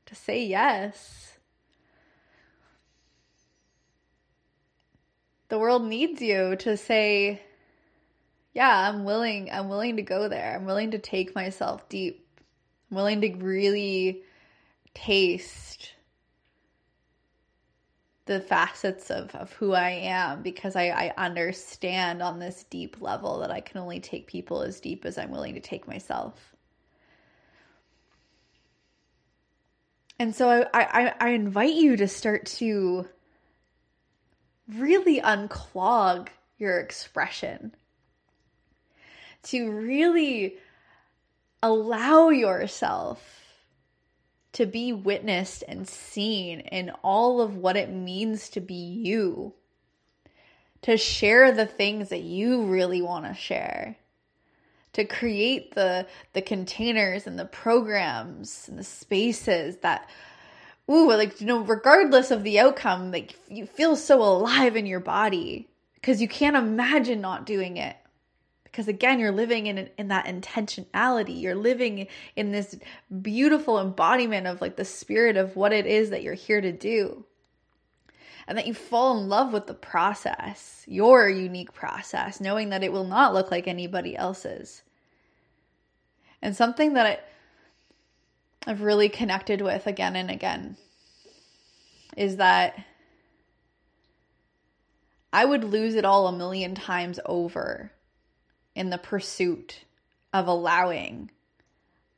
to 0.05 0.15
say 0.15 0.45
yes. 0.45 1.37
The 5.49 5.59
world 5.59 5.85
needs 5.85 6.21
you 6.21 6.55
to 6.57 6.75
say, 6.75 7.41
yeah, 8.53 8.89
I'm 8.89 9.03
willing, 9.03 9.51
I'm 9.51 9.69
willing 9.69 9.97
to 9.97 10.01
go 10.01 10.27
there. 10.27 10.55
I'm 10.55 10.65
willing 10.65 10.91
to 10.91 10.99
take 10.99 11.35
myself 11.35 11.87
deep. 11.89 12.22
Willing 12.93 13.21
to 13.21 13.33
really 13.35 14.23
taste 14.93 15.93
the 18.25 18.39
facets 18.39 19.09
of, 19.09 19.35
of 19.35 19.51
who 19.53 19.73
I 19.73 19.89
am 19.89 20.43
because 20.43 20.75
I, 20.75 20.89
I 20.89 21.13
understand 21.17 22.21
on 22.21 22.39
this 22.39 22.63
deep 22.69 23.01
level 23.01 23.39
that 23.39 23.51
I 23.51 23.59
can 23.59 23.79
only 23.79 23.99
take 23.99 24.27
people 24.27 24.61
as 24.61 24.79
deep 24.79 25.05
as 25.05 25.17
I'm 25.17 25.31
willing 25.31 25.55
to 25.55 25.59
take 25.59 25.87
myself. 25.87 26.53
And 30.19 30.33
so 30.33 30.49
I, 30.49 30.67
I, 30.73 31.13
I 31.19 31.29
invite 31.31 31.73
you 31.73 31.97
to 31.97 32.07
start 32.07 32.45
to 32.45 33.07
really 34.69 35.19
unclog 35.19 36.29
your 36.57 36.79
expression, 36.79 37.75
to 39.43 39.69
really 39.69 40.55
allow 41.63 42.27
yourself 42.29 43.39
to 44.51 44.65
be 44.67 44.93
witnessed 44.93 45.63
and 45.67 45.87
seen 45.87 46.59
in 46.59 46.91
all 47.03 47.41
of 47.41 47.55
what 47.55 47.77
it 47.77 47.89
means 47.89 48.49
to 48.49 48.59
be 48.59 48.75
you, 48.75 49.53
to 50.83 50.97
share 50.97 51.51
the 51.53 51.65
things 51.65 52.09
that 52.09 52.21
you 52.21 52.65
really 52.65 53.01
want 53.01 53.25
to 53.25 53.33
share, 53.33 53.95
to 54.91 55.05
create 55.05 55.73
the 55.73 56.05
the 56.33 56.41
containers 56.41 57.25
and 57.25 57.39
the 57.39 57.45
programs 57.45 58.67
and 58.67 58.77
the 58.77 58.83
spaces 58.83 59.77
that 59.77 60.07
ooh, 60.91 61.07
like 61.07 61.39
you 61.39 61.47
know, 61.47 61.61
regardless 61.61 62.29
of 62.29 62.43
the 62.43 62.59
outcome, 62.59 63.11
like 63.11 63.35
you 63.47 63.65
feel 63.65 63.95
so 63.95 64.21
alive 64.21 64.75
in 64.75 64.85
your 64.85 64.99
body 64.99 65.69
because 65.95 66.21
you 66.21 66.27
can't 66.27 66.57
imagine 66.57 67.21
not 67.21 67.45
doing 67.45 67.77
it 67.77 67.95
because 68.73 68.87
again 68.87 69.19
you're 69.19 69.31
living 69.31 69.67
in 69.67 69.87
in 69.99 70.07
that 70.07 70.25
intentionality. 70.25 71.39
You're 71.39 71.53
living 71.53 72.07
in 72.35 72.51
this 72.51 72.75
beautiful 73.21 73.79
embodiment 73.79 74.47
of 74.47 74.61
like 74.61 74.77
the 74.77 74.83
spirit 74.83 75.37
of 75.37 75.55
what 75.55 75.71
it 75.71 75.85
is 75.85 76.09
that 76.09 76.23
you're 76.23 76.33
here 76.33 76.59
to 76.59 76.71
do. 76.71 77.23
And 78.47 78.57
that 78.57 78.65
you 78.65 78.73
fall 78.73 79.17
in 79.17 79.29
love 79.29 79.53
with 79.53 79.67
the 79.67 79.75
process 79.75 80.83
your 80.87 81.29
unique 81.29 81.71
process 81.71 82.41
knowing 82.41 82.69
that 82.69 82.83
it 82.83 82.91
will 82.91 83.05
not 83.05 83.33
look 83.33 83.51
like 83.51 83.67
anybody 83.67 84.17
else's. 84.17 84.81
And 86.41 86.55
something 86.55 86.93
that 86.93 87.05
I, 87.05 87.19
I've 88.69 88.81
really 88.81 89.07
connected 89.07 89.61
with 89.61 89.85
again 89.85 90.15
and 90.15 90.31
again 90.31 90.77
is 92.17 92.37
that 92.37 92.83
I 95.31 95.45
would 95.45 95.63
lose 95.63 95.93
it 95.93 96.05
all 96.05 96.27
a 96.27 96.31
million 96.31 96.73
times 96.73 97.19
over 97.25 97.91
in 98.75 98.89
the 98.89 98.97
pursuit 98.97 99.85
of 100.31 100.47
allowing 100.47 101.29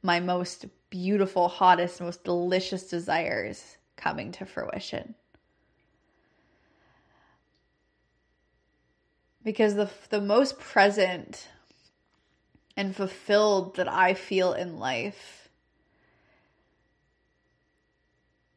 my 0.01 0.19
most 0.19 0.65
beautiful, 0.89 1.47
hottest, 1.47 1.99
most 1.99 2.23
delicious 2.23 2.89
desires 2.89 3.77
coming 3.95 4.31
to 4.33 4.45
fruition. 4.45 5.15
Because 9.43 9.75
the 9.75 9.89
the 10.09 10.21
most 10.21 10.59
present 10.59 11.47
and 12.77 12.95
fulfilled 12.95 13.75
that 13.75 13.91
I 13.91 14.13
feel 14.13 14.53
in 14.53 14.79
life 14.79 15.49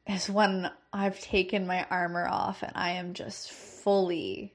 is 0.06 0.30
when 0.30 0.70
I've 0.92 1.20
taken 1.20 1.66
my 1.66 1.86
armor 1.90 2.26
off 2.26 2.62
and 2.62 2.72
I 2.74 2.92
am 2.92 3.12
just 3.14 3.50
fully 3.50 4.54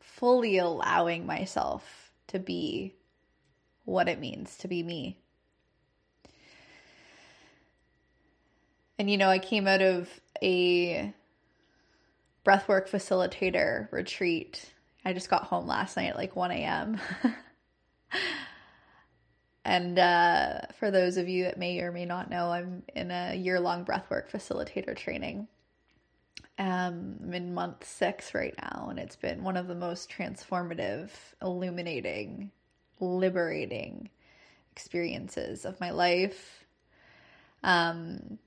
fully 0.00 0.58
allowing 0.58 1.26
myself 1.26 1.99
to 2.30 2.38
be 2.38 2.94
what 3.84 4.08
it 4.08 4.18
means 4.18 4.56
to 4.58 4.68
be 4.68 4.82
me. 4.82 5.18
And 8.98 9.10
you 9.10 9.16
know, 9.16 9.28
I 9.28 9.38
came 9.38 9.66
out 9.66 9.80
of 9.80 10.08
a 10.42 11.12
breathwork 12.44 12.88
facilitator 12.88 13.90
retreat. 13.90 14.72
I 15.04 15.12
just 15.12 15.30
got 15.30 15.44
home 15.44 15.66
last 15.66 15.96
night 15.96 16.10
at 16.10 16.16
like 16.16 16.36
1 16.36 16.50
a.m. 16.50 17.00
and 19.64 19.98
uh, 19.98 20.60
for 20.78 20.90
those 20.90 21.16
of 21.16 21.28
you 21.28 21.44
that 21.44 21.58
may 21.58 21.80
or 21.80 21.92
may 21.92 22.04
not 22.04 22.30
know, 22.30 22.50
I'm 22.50 22.82
in 22.94 23.10
a 23.10 23.34
year 23.34 23.58
long 23.58 23.84
breathwork 23.84 24.30
facilitator 24.30 24.96
training. 24.96 25.48
Um, 26.60 27.16
I'm 27.22 27.32
in 27.32 27.54
month 27.54 27.86
six 27.86 28.34
right 28.34 28.54
now, 28.60 28.88
and 28.90 28.98
it's 28.98 29.16
been 29.16 29.42
one 29.42 29.56
of 29.56 29.66
the 29.66 29.74
most 29.74 30.10
transformative, 30.10 31.08
illuminating, 31.40 32.50
liberating 33.00 34.10
experiences 34.70 35.64
of 35.64 35.80
my 35.80 35.90
life. 35.90 36.66
Um, 37.64 38.38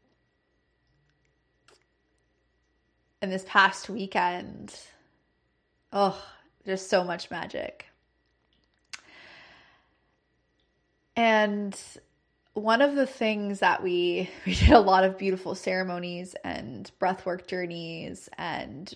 and 3.23 3.31
this 3.31 3.45
past 3.47 3.89
weekend, 3.89 4.79
oh, 5.91 6.23
just 6.67 6.91
so 6.91 7.03
much 7.03 7.31
magic. 7.31 7.87
And 11.15 11.75
one 12.53 12.81
of 12.81 12.95
the 12.95 13.07
things 13.07 13.59
that 13.59 13.81
we 13.81 14.29
we 14.45 14.55
did 14.55 14.71
a 14.71 14.79
lot 14.79 15.03
of 15.03 15.17
beautiful 15.17 15.55
ceremonies 15.55 16.35
and 16.43 16.91
breathwork 16.99 17.47
journeys 17.47 18.29
and 18.37 18.93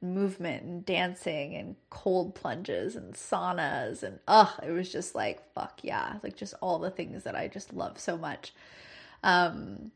movement 0.00 0.62
and 0.62 0.86
dancing 0.86 1.56
and 1.56 1.74
cold 1.90 2.36
plunges 2.36 2.94
and 2.94 3.14
saunas 3.14 4.04
and 4.04 4.20
oh 4.28 4.54
it 4.64 4.70
was 4.70 4.92
just 4.92 5.16
like 5.16 5.42
fuck 5.54 5.80
yeah 5.82 6.18
like 6.22 6.36
just 6.36 6.54
all 6.60 6.78
the 6.78 6.90
things 6.90 7.24
that 7.24 7.34
I 7.34 7.48
just 7.48 7.72
love 7.72 7.98
so 7.98 8.16
much. 8.16 8.52
Um 9.22 9.90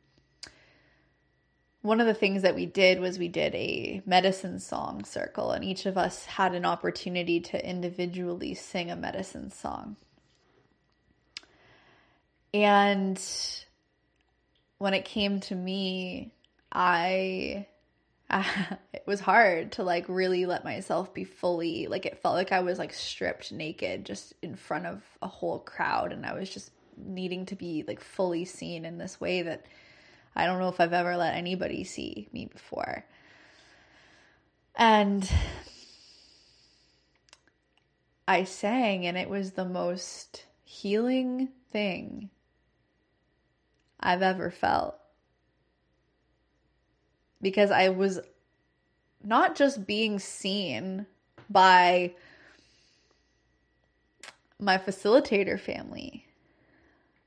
one 1.82 2.00
of 2.00 2.06
the 2.08 2.14
things 2.14 2.42
that 2.42 2.56
we 2.56 2.66
did 2.66 2.98
was 2.98 3.16
we 3.16 3.28
did 3.28 3.54
a 3.54 4.02
medicine 4.04 4.58
song 4.58 5.04
circle 5.04 5.52
and 5.52 5.64
each 5.64 5.86
of 5.86 5.96
us 5.96 6.24
had 6.24 6.52
an 6.52 6.64
opportunity 6.64 7.38
to 7.38 7.64
individually 7.64 8.54
sing 8.54 8.90
a 8.90 8.96
medicine 8.96 9.52
song 9.52 9.94
and 12.64 13.20
when 14.78 14.94
it 14.94 15.04
came 15.04 15.40
to 15.40 15.54
me, 15.54 16.32
I 16.70 17.66
it 18.30 19.04
was 19.06 19.20
hard 19.20 19.72
to 19.72 19.82
like 19.82 20.04
really 20.08 20.46
let 20.46 20.64
myself 20.64 21.14
be 21.14 21.24
fully 21.24 21.86
like 21.86 22.06
it 22.06 22.20
felt 22.22 22.34
like 22.34 22.52
I 22.52 22.60
was 22.60 22.78
like 22.78 22.92
stripped 22.92 23.52
naked 23.52 24.04
just 24.04 24.34
in 24.42 24.56
front 24.56 24.86
of 24.86 25.02
a 25.22 25.28
whole 25.28 25.60
crowd 25.60 26.12
and 26.12 26.26
I 26.26 26.34
was 26.34 26.50
just 26.50 26.70
needing 26.96 27.46
to 27.46 27.54
be 27.54 27.84
like 27.86 28.00
fully 28.00 28.44
seen 28.44 28.84
in 28.84 28.98
this 28.98 29.20
way 29.20 29.42
that 29.42 29.66
I 30.34 30.46
don't 30.46 30.58
know 30.58 30.68
if 30.68 30.80
I've 30.80 30.92
ever 30.92 31.16
let 31.16 31.34
anybody 31.34 31.84
see 31.84 32.28
me 32.32 32.46
before. 32.46 33.04
And 34.74 35.30
I 38.28 38.44
sang 38.44 39.06
and 39.06 39.16
it 39.16 39.30
was 39.30 39.52
the 39.52 39.64
most 39.64 40.44
healing 40.64 41.48
thing 41.70 42.30
I've 44.00 44.22
ever 44.22 44.50
felt. 44.50 44.96
Because 47.40 47.70
I 47.70 47.90
was 47.90 48.20
not 49.22 49.56
just 49.56 49.86
being 49.86 50.18
seen 50.18 51.06
by 51.50 52.14
my 54.58 54.78
facilitator 54.78 55.58
family, 55.58 56.24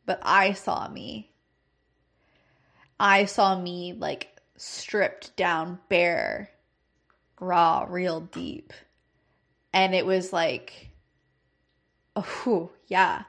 but 0.05 0.19
I 0.23 0.53
saw 0.53 0.87
me. 0.87 1.29
I 2.99 3.25
saw 3.25 3.59
me 3.59 3.93
like 3.93 4.39
stripped 4.57 5.35
down 5.35 5.79
bare, 5.89 6.49
raw, 7.39 7.85
real 7.87 8.21
deep. 8.21 8.73
And 9.73 9.93
it 9.93 10.05
was 10.05 10.33
like, 10.33 10.89
oh, 12.15 12.71
yeah, 12.87 13.23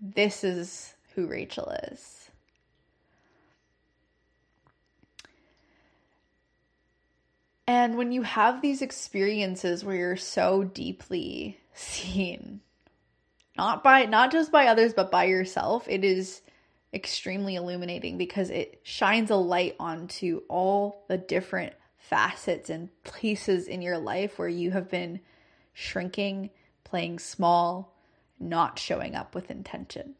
this 0.00 0.42
is 0.42 0.94
who 1.18 1.26
Rachael 1.26 1.74
is. 1.90 2.30
And 7.66 7.98
when 7.98 8.12
you 8.12 8.22
have 8.22 8.62
these 8.62 8.82
experiences 8.82 9.84
where 9.84 9.96
you're 9.96 10.16
so 10.16 10.62
deeply 10.62 11.58
seen, 11.74 12.60
not 13.56 13.82
by 13.82 14.04
not 14.04 14.30
just 14.30 14.52
by 14.52 14.68
others 14.68 14.94
but 14.94 15.10
by 15.10 15.24
yourself, 15.24 15.88
it 15.88 16.04
is 16.04 16.40
extremely 16.94 17.56
illuminating 17.56 18.16
because 18.16 18.48
it 18.48 18.78
shines 18.84 19.32
a 19.32 19.36
light 19.36 19.74
onto 19.80 20.42
all 20.48 21.04
the 21.08 21.18
different 21.18 21.72
facets 21.96 22.70
and 22.70 22.90
places 23.02 23.66
in 23.66 23.82
your 23.82 23.98
life 23.98 24.38
where 24.38 24.48
you 24.48 24.70
have 24.70 24.88
been 24.88 25.18
shrinking, 25.74 26.50
playing 26.84 27.18
small, 27.18 27.96
not 28.38 28.78
showing 28.78 29.16
up 29.16 29.34
with 29.34 29.50
intention. 29.50 30.14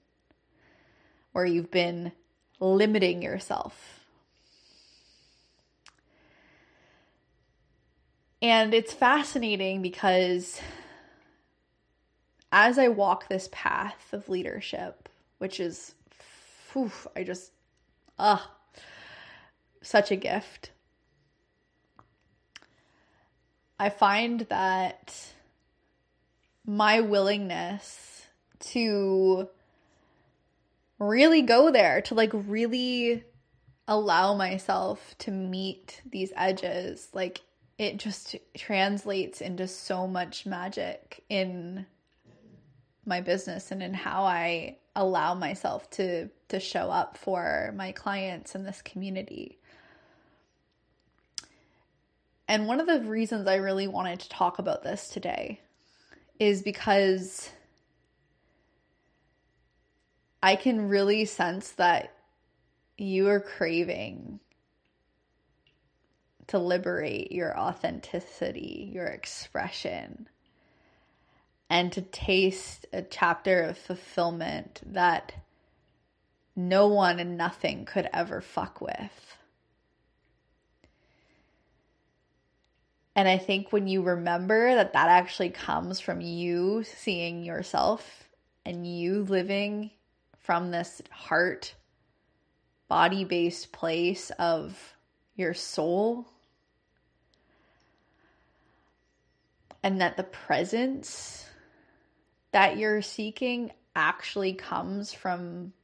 Or 1.38 1.46
you've 1.46 1.70
been 1.70 2.10
limiting 2.58 3.22
yourself. 3.22 4.00
And 8.42 8.74
it's 8.74 8.92
fascinating 8.92 9.80
because 9.80 10.60
as 12.50 12.76
I 12.76 12.88
walk 12.88 13.28
this 13.28 13.48
path 13.52 14.12
of 14.12 14.28
leadership, 14.28 15.08
which 15.38 15.60
is, 15.60 15.94
whew, 16.72 16.90
I 17.14 17.22
just, 17.22 17.52
ah, 18.18 18.50
such 19.80 20.10
a 20.10 20.16
gift. 20.16 20.72
I 23.78 23.90
find 23.90 24.40
that 24.48 25.14
my 26.66 27.00
willingness 27.00 28.26
to 28.58 29.48
really 30.98 31.42
go 31.42 31.70
there, 31.70 32.00
to 32.02 32.14
like 32.14 32.30
really 32.32 33.24
allow 33.86 34.34
myself 34.34 35.14
to 35.18 35.30
meet 35.30 36.02
these 36.10 36.32
edges, 36.36 37.08
like 37.12 37.40
it 37.78 37.96
just 37.96 38.36
translates 38.56 39.40
into 39.40 39.68
so 39.68 40.06
much 40.06 40.44
magic 40.44 41.24
in 41.28 41.86
my 43.06 43.20
business 43.20 43.70
and 43.70 43.82
in 43.82 43.94
how 43.94 44.24
I 44.24 44.76
allow 44.94 45.34
myself 45.34 45.88
to 45.90 46.28
to 46.48 46.60
show 46.60 46.90
up 46.90 47.16
for 47.16 47.72
my 47.76 47.92
clients 47.92 48.54
in 48.54 48.64
this 48.64 48.82
community. 48.82 49.58
And 52.48 52.66
one 52.66 52.80
of 52.80 52.86
the 52.86 53.00
reasons 53.00 53.46
I 53.46 53.56
really 53.56 53.86
wanted 53.86 54.20
to 54.20 54.28
talk 54.30 54.58
about 54.58 54.82
this 54.82 55.08
today 55.08 55.60
is 56.40 56.62
because 56.62 57.50
I 60.42 60.56
can 60.56 60.88
really 60.88 61.24
sense 61.24 61.72
that 61.72 62.14
you 62.96 63.28
are 63.28 63.40
craving 63.40 64.40
to 66.48 66.58
liberate 66.58 67.32
your 67.32 67.58
authenticity, 67.58 68.90
your 68.92 69.06
expression, 69.06 70.28
and 71.68 71.92
to 71.92 72.02
taste 72.02 72.86
a 72.92 73.02
chapter 73.02 73.62
of 73.62 73.76
fulfillment 73.76 74.80
that 74.86 75.32
no 76.56 76.88
one 76.88 77.20
and 77.20 77.36
nothing 77.36 77.84
could 77.84 78.08
ever 78.12 78.40
fuck 78.40 78.80
with. 78.80 79.36
And 83.14 83.28
I 83.28 83.36
think 83.36 83.72
when 83.72 83.88
you 83.88 84.02
remember 84.02 84.74
that 84.76 84.92
that 84.92 85.08
actually 85.08 85.50
comes 85.50 85.98
from 86.00 86.20
you 86.20 86.84
seeing 86.84 87.42
yourself 87.42 88.28
and 88.64 88.86
you 88.86 89.24
living 89.24 89.90
from 90.48 90.70
this 90.70 91.02
heart, 91.10 91.74
body 92.88 93.22
based 93.22 93.70
place 93.70 94.30
of 94.38 94.94
your 95.36 95.52
soul, 95.52 96.26
and 99.82 100.00
that 100.00 100.16
the 100.16 100.22
presence 100.22 101.46
that 102.52 102.78
you're 102.78 103.02
seeking 103.02 103.70
actually 103.94 104.54
comes 104.54 105.12
from 105.12 105.74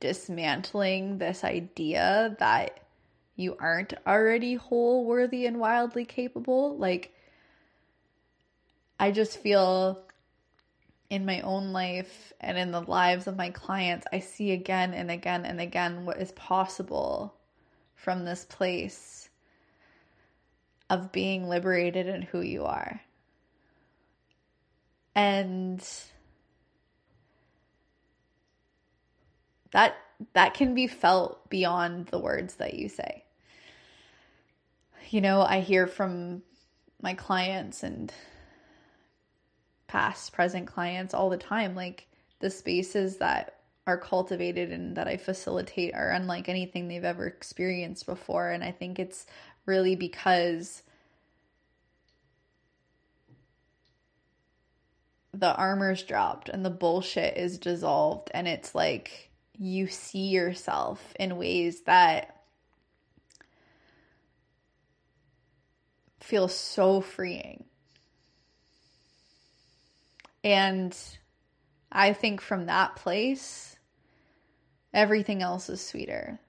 dismantling 0.00 1.16
this 1.16 1.42
idea 1.42 2.36
that 2.40 2.78
you 3.36 3.56
aren't 3.58 3.94
already 4.06 4.52
whole, 4.52 5.06
worthy, 5.06 5.46
and 5.46 5.58
wildly 5.58 6.04
capable. 6.04 6.76
Like, 6.76 7.14
I 9.00 9.12
just 9.12 9.38
feel 9.38 10.04
in 11.12 11.26
my 11.26 11.42
own 11.42 11.74
life 11.74 12.32
and 12.40 12.56
in 12.56 12.70
the 12.70 12.80
lives 12.80 13.26
of 13.26 13.36
my 13.36 13.50
clients, 13.50 14.06
I 14.14 14.20
see 14.20 14.52
again 14.52 14.94
and 14.94 15.10
again 15.10 15.44
and 15.44 15.60
again 15.60 16.06
what 16.06 16.16
is 16.16 16.32
possible 16.32 17.34
from 17.94 18.24
this 18.24 18.46
place 18.46 19.28
of 20.88 21.12
being 21.12 21.46
liberated 21.46 22.06
in 22.06 22.22
who 22.22 22.40
you 22.40 22.64
are. 22.64 23.02
And 25.14 25.86
that 29.72 29.96
that 30.32 30.54
can 30.54 30.74
be 30.74 30.86
felt 30.86 31.50
beyond 31.50 32.06
the 32.06 32.18
words 32.18 32.54
that 32.54 32.72
you 32.72 32.88
say. 32.88 33.24
You 35.10 35.20
know, 35.20 35.42
I 35.42 35.60
hear 35.60 35.86
from 35.86 36.42
my 37.02 37.12
clients 37.12 37.82
and 37.82 38.10
past, 39.92 40.32
present 40.32 40.66
clients 40.66 41.12
all 41.12 41.28
the 41.28 41.36
time 41.36 41.74
like 41.74 42.06
the 42.40 42.48
spaces 42.48 43.18
that 43.18 43.58
are 43.86 43.98
cultivated 43.98 44.72
and 44.72 44.96
that 44.96 45.06
I 45.06 45.18
facilitate 45.18 45.92
are 45.94 46.10
unlike 46.10 46.48
anything 46.48 46.88
they've 46.88 47.04
ever 47.04 47.26
experienced 47.26 48.06
before. 48.06 48.50
And 48.50 48.64
I 48.64 48.70
think 48.70 48.98
it's 48.98 49.26
really 49.66 49.94
because 49.94 50.82
the 55.34 55.54
armor's 55.54 56.02
dropped 56.02 56.48
and 56.48 56.64
the 56.64 56.70
bullshit 56.70 57.36
is 57.36 57.58
dissolved 57.58 58.30
and 58.32 58.48
it's 58.48 58.74
like 58.74 59.30
you 59.58 59.88
see 59.88 60.28
yourself 60.28 61.12
in 61.20 61.36
ways 61.36 61.82
that 61.82 62.42
feel 66.20 66.48
so 66.48 67.02
freeing. 67.02 67.64
And 70.44 70.96
I 71.90 72.12
think 72.12 72.40
from 72.40 72.66
that 72.66 72.96
place, 72.96 73.76
everything 74.92 75.42
else 75.42 75.68
is 75.68 75.84
sweeter. 75.84 76.40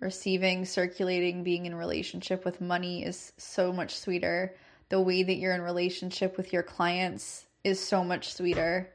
Receiving, 0.00 0.64
circulating, 0.64 1.44
being 1.44 1.66
in 1.66 1.74
relationship 1.74 2.44
with 2.44 2.60
money 2.60 3.04
is 3.04 3.32
so 3.36 3.72
much 3.72 3.96
sweeter. 3.96 4.56
The 4.88 5.00
way 5.00 5.22
that 5.22 5.36
you're 5.36 5.54
in 5.54 5.62
relationship 5.62 6.36
with 6.36 6.52
your 6.52 6.64
clients 6.64 7.46
is 7.62 7.78
so 7.78 8.02
much 8.02 8.32
sweeter. 8.32 8.92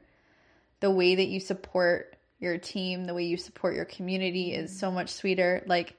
The 0.80 0.90
way 0.90 1.14
that 1.14 1.28
you 1.28 1.40
support 1.40 2.16
your 2.38 2.58
team, 2.58 3.04
the 3.04 3.14
way 3.14 3.24
you 3.24 3.36
support 3.36 3.74
your 3.74 3.84
community 3.84 4.52
is 4.52 4.78
so 4.78 4.90
much 4.90 5.08
sweeter. 5.08 5.62
Like, 5.66 5.98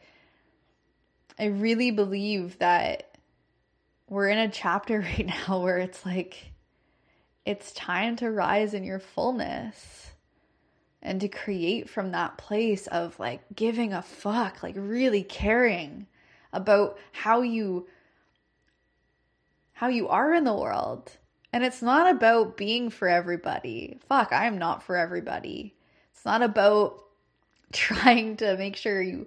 I 1.40 1.46
really 1.46 1.92
believe 1.92 2.60
that 2.60 3.18
we're 4.08 4.28
in 4.28 4.38
a 4.38 4.50
chapter 4.50 5.00
right 5.18 5.26
now 5.26 5.62
where 5.62 5.80
it's 5.80 6.06
like, 6.06 6.52
it's 7.50 7.72
time 7.72 8.16
to 8.16 8.30
rise 8.30 8.76
in 8.76 8.84
your 8.84 9.00
fullness 9.00 10.12
and 11.02 11.20
to 11.20 11.28
create 11.28 11.90
from 11.90 12.12
that 12.12 12.38
place 12.38 12.86
of 12.86 13.20
like 13.20 13.42
giving 13.56 13.92
a 13.92 14.04
fuck, 14.04 14.62
like 14.62 14.76
really 14.78 15.24
caring 15.24 16.06
about 16.54 17.00
how 17.12 17.42
you 17.42 17.88
how 19.74 19.88
you 19.88 20.08
are 20.10 20.32
in 20.32 20.44
the 20.44 20.54
world 20.54 21.18
and 21.52 21.64
it's 21.64 21.82
not 21.82 22.08
about 22.12 22.56
being 22.56 22.92
for 22.92 23.08
everybody. 23.08 23.98
Fuck, 24.08 24.32
I 24.32 24.46
am 24.46 24.60
not 24.60 24.84
for 24.84 24.96
everybody. 24.96 25.74
It's 26.14 26.26
not 26.26 26.44
about 26.44 27.04
trying 27.74 28.38
to 28.38 28.58
make 28.58 28.76
sure 28.76 29.02
you 29.02 29.26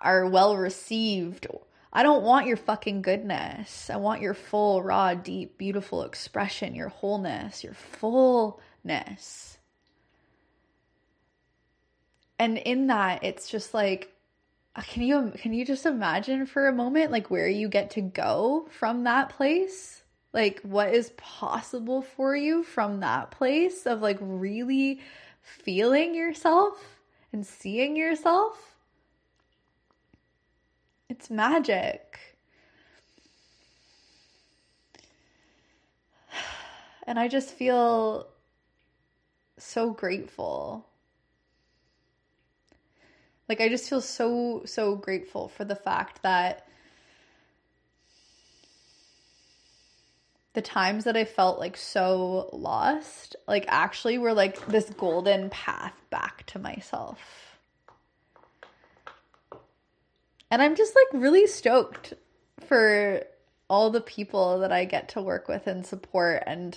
are 0.00 0.24
well 0.24 0.56
received. 0.56 1.48
I 1.92 2.02
don't 2.02 2.22
want 2.22 2.46
your 2.46 2.56
fucking 2.56 3.02
goodness. 3.02 3.90
I 3.90 3.96
want 3.96 4.20
your 4.20 4.34
full, 4.34 4.82
raw, 4.82 5.14
deep, 5.14 5.58
beautiful 5.58 6.04
expression, 6.04 6.74
your 6.74 6.88
wholeness, 6.88 7.64
your 7.64 7.74
fullness. 7.74 9.58
And 12.38 12.58
in 12.58 12.86
that, 12.86 13.24
it's 13.24 13.50
just 13.50 13.74
like, 13.74 14.12
uh, 14.76 14.82
can 14.82 15.02
you 15.02 15.32
can 15.36 15.52
you 15.52 15.64
just 15.64 15.84
imagine 15.84 16.46
for 16.46 16.68
a 16.68 16.72
moment 16.72 17.10
like 17.10 17.28
where 17.28 17.48
you 17.48 17.68
get 17.68 17.90
to 17.90 18.00
go 18.00 18.68
from 18.70 19.04
that 19.04 19.30
place? 19.30 20.00
like 20.32 20.60
what 20.62 20.94
is 20.94 21.10
possible 21.16 22.02
for 22.02 22.36
you 22.36 22.62
from 22.62 23.00
that 23.00 23.30
place 23.30 23.86
of 23.86 24.00
like 24.00 24.18
really 24.20 25.00
feeling 25.42 26.14
yourself 26.14 27.00
and 27.32 27.46
seeing 27.46 27.96
yourself 27.96 28.69
it's 31.10 31.28
magic 31.28 32.18
and 37.06 37.18
i 37.18 37.26
just 37.26 37.50
feel 37.50 38.28
so 39.58 39.90
grateful 39.90 40.86
like 43.48 43.60
i 43.60 43.68
just 43.68 43.90
feel 43.90 44.00
so 44.00 44.62
so 44.64 44.94
grateful 44.94 45.48
for 45.48 45.64
the 45.64 45.74
fact 45.74 46.22
that 46.22 46.66
the 50.52 50.62
times 50.62 51.04
that 51.04 51.16
I 51.16 51.24
felt 51.24 51.60
like 51.60 51.76
so 51.76 52.50
lost, 52.52 53.36
like 53.46 53.64
actually 53.68 54.18
were 54.18 54.32
like 54.32 54.66
this 54.66 54.90
golden 54.90 55.48
path 55.48 55.94
back 56.10 56.44
to 56.46 56.58
myself. 56.58 57.49
And 60.50 60.60
I'm 60.60 60.74
just 60.74 60.94
like 60.94 61.22
really 61.22 61.46
stoked 61.46 62.14
for 62.66 63.22
all 63.68 63.90
the 63.90 64.00
people 64.00 64.60
that 64.60 64.72
I 64.72 64.84
get 64.84 65.10
to 65.10 65.22
work 65.22 65.46
with 65.48 65.66
and 65.66 65.86
support 65.86 66.42
and 66.46 66.76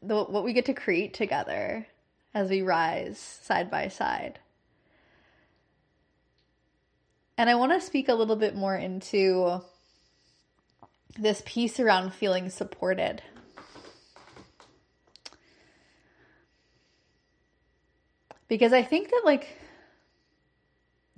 the, 0.00 0.22
what 0.24 0.44
we 0.44 0.52
get 0.52 0.66
to 0.66 0.74
create 0.74 1.14
together 1.14 1.86
as 2.32 2.48
we 2.48 2.62
rise 2.62 3.18
side 3.18 3.70
by 3.70 3.88
side. 3.88 4.38
And 7.36 7.50
I 7.50 7.56
want 7.56 7.72
to 7.72 7.80
speak 7.80 8.08
a 8.08 8.14
little 8.14 8.36
bit 8.36 8.54
more 8.54 8.76
into 8.76 9.60
this 11.18 11.42
piece 11.44 11.80
around 11.80 12.14
feeling 12.14 12.50
supported. 12.50 13.22
Because 18.48 18.72
I 18.72 18.82
think 18.82 19.10
that, 19.10 19.22
like, 19.24 19.48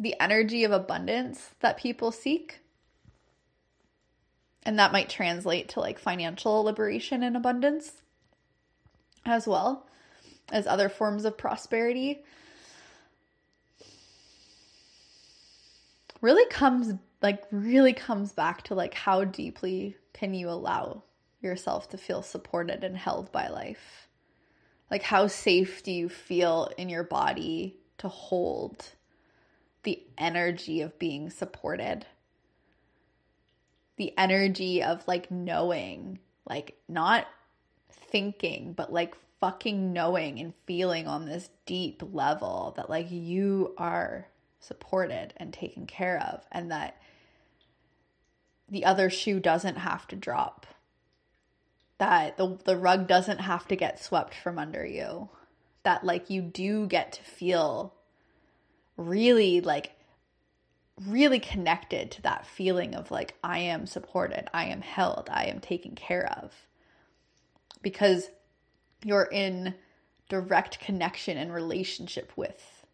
the 0.05 0.15
energy 0.21 0.65
of 0.65 0.71
abundance 0.71 1.51
that 1.61 1.79
people 1.79 2.13
seek, 2.13 2.61
and 4.63 4.79
that 4.79 4.93
might 4.93 5.09
translate 5.09 5.71
to 5.71 5.81
like 5.81 5.99
financial 5.99 6.63
liberation 6.63 7.23
and 7.23 7.37
abundance 7.37 8.03
as 9.25 9.47
well 9.47 9.87
as 10.53 10.67
other 10.67 10.91
forms 10.91 11.25
of 11.25 11.39
prosperity. 11.39 12.23
Really 16.21 16.49
comes 16.51 16.95
like 17.23 17.45
really 17.51 17.95
comes 17.95 18.33
back 18.33 18.63
to 18.65 18.75
like 18.75 18.93
how 18.93 19.25
deeply 19.25 19.97
can 20.13 20.35
you 20.35 20.51
allow 20.51 21.03
yourself 21.41 21.89
to 21.91 21.99
feel 21.99 22.23
supported 22.23 22.85
and 22.85 22.97
held 22.97 23.33
by 23.33 23.49
life? 23.49 24.09
Like 24.91 25.03
how 25.03 25.29
safe 25.29 25.83
do 25.83 25.91
you 25.91 26.11
feel 26.11 26.71
in 26.77 26.91
your 26.91 27.05
body 27.05 27.79
to 27.99 28.09
hold 28.09 28.85
the 29.85 30.03
energy 30.19 30.81
of 30.81 30.99
being 30.99 31.31
supported. 31.31 32.07
The 33.97 34.13
energy 34.19 34.83
of 34.83 35.07
like 35.07 35.31
knowing 35.31 36.19
like 36.49 36.77
not 36.89 37.27
thinking 37.91 38.73
but 38.73 38.93
like 38.93 39.15
fucking 39.41 39.93
knowing 39.93 40.41
and 40.41 40.55
feeling 40.67 41.07
on 41.07 41.27
this 41.27 41.51
deep 41.67 42.03
level 42.13 42.73
that 42.77 42.91
like 42.91 43.07
you 43.11 43.75
are 43.79 44.27
supported 44.59 45.35
and 45.37 45.53
taken 45.53 45.87
care 45.87 46.19
of 46.21 46.45
and 46.51 46.71
that 46.71 47.01
the 48.69 48.85
other 48.85 49.11
shoe 49.11 49.39
doesn't 49.39 49.77
have 49.77 50.09
to 50.09 50.17
drop. 50.17 50.67
That 51.99 52.37
the 52.37 52.59
the 52.65 52.77
rug 52.77 53.07
doesn't 53.07 53.41
have 53.41 53.69
to 53.69 53.77
get 53.77 54.03
swept 54.03 54.35
from 54.35 54.59
under 54.59 54.85
you. 54.85 55.29
That 55.85 56.05
like 56.05 56.31
you 56.31 56.43
do 56.43 56.87
get 56.87 57.13
to 57.13 57.23
feel 57.23 57.95
really 58.97 59.61
like 59.61 59.93
really 61.07 61.41
connected 61.41 62.11
to 62.13 62.23
that 62.23 62.47
feeling 62.47 62.95
of 62.95 63.11
like 63.11 63.35
I 63.43 63.59
am 63.59 63.87
supported, 63.87 64.49
I 64.55 64.67
am 64.67 64.81
held, 64.81 65.29
I 65.31 65.47
am 65.47 65.61
taken 65.61 65.95
care 65.95 66.27
of. 66.41 66.53
Because 67.83 68.31
you're 69.03 69.29
in 69.31 69.75
direct 70.29 70.81
connection 70.81 71.37
and 71.37 71.53
relationship 71.53 72.33
with 72.37 72.87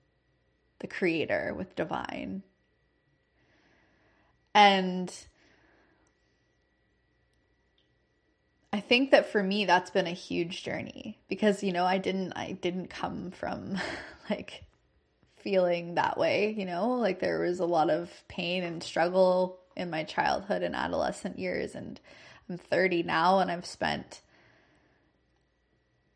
the 0.81 0.87
creator, 0.87 1.55
with 1.57 1.77
divine. 1.77 2.43
And 4.55 5.15
I 8.73 8.81
think 8.81 9.11
that 9.11 9.31
for 9.31 9.43
me 9.43 9.65
that's 9.65 9.91
been 9.91 10.07
a 10.07 10.13
huge 10.13 10.63
journey 10.63 11.19
because 11.29 11.63
you 11.63 11.73
know 11.73 11.85
I 11.85 11.99
didn't 11.99 12.33
I 12.33 12.53
didn't 12.53 12.89
come 12.89 13.31
from 13.31 13.79
like 14.31 14.65
feeling 15.43 15.95
that 15.95 16.19
way, 16.19 16.55
you 16.57 16.65
know? 16.65 16.91
Like 16.91 17.21
there 17.21 17.41
was 17.41 17.61
a 17.61 17.67
lot 17.67 17.91
of 17.91 18.11
pain 18.29 18.63
and 18.63 18.83
struggle 18.83 19.59
in 19.77 19.91
my 19.91 20.05
childhood 20.05 20.63
and 20.63 20.75
adolescent 20.75 21.39
years 21.39 21.75
and 21.75 22.01
I'm 22.49 22.59
30 22.59 23.05
now 23.05 23.39
and 23.39 23.51
I've 23.51 23.67
spent 23.67 24.21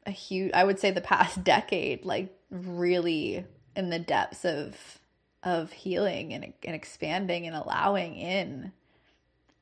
a 0.07 0.11
huge 0.11 0.53
I 0.53 0.65
would 0.65 0.79
say 0.79 0.91
the 0.91 1.01
past 1.01 1.43
decade 1.45 2.05
like 2.05 2.37
really 2.51 3.45
in 3.75 3.91
the 3.91 3.99
depths 3.99 4.45
of 4.45 4.99
of 5.43 5.73
healing 5.73 6.33
and, 6.33 6.53
and 6.63 6.75
expanding 6.75 7.47
and 7.47 7.55
allowing 7.55 8.17
in 8.17 8.73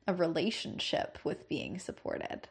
a 0.07 0.13
relationship 0.13 1.19
with 1.23 1.49
being 1.49 1.77
supported. 1.77 2.47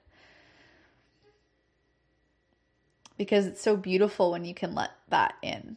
Because 3.16 3.46
it's 3.46 3.62
so 3.62 3.76
beautiful 3.76 4.30
when 4.30 4.44
you 4.44 4.54
can 4.54 4.74
let 4.74 4.90
that 5.08 5.34
in 5.42 5.76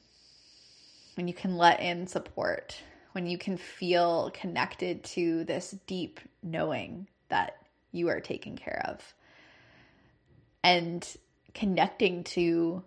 when 1.16 1.28
you 1.28 1.34
can 1.34 1.58
let 1.58 1.80
in 1.80 2.08
support, 2.08 2.76
when 3.14 3.26
you 3.26 3.38
can 3.38 3.58
feel 3.58 4.32
connected 4.34 5.04
to 5.04 5.44
this 5.46 5.76
deep 5.88 6.20
knowing 6.44 7.08
that 7.30 7.58
you 7.92 8.10
are 8.10 8.20
taken 8.20 8.58
care 8.58 8.84
of, 8.86 9.14
and 10.64 11.08
connecting 11.54 12.24
to 12.24 12.84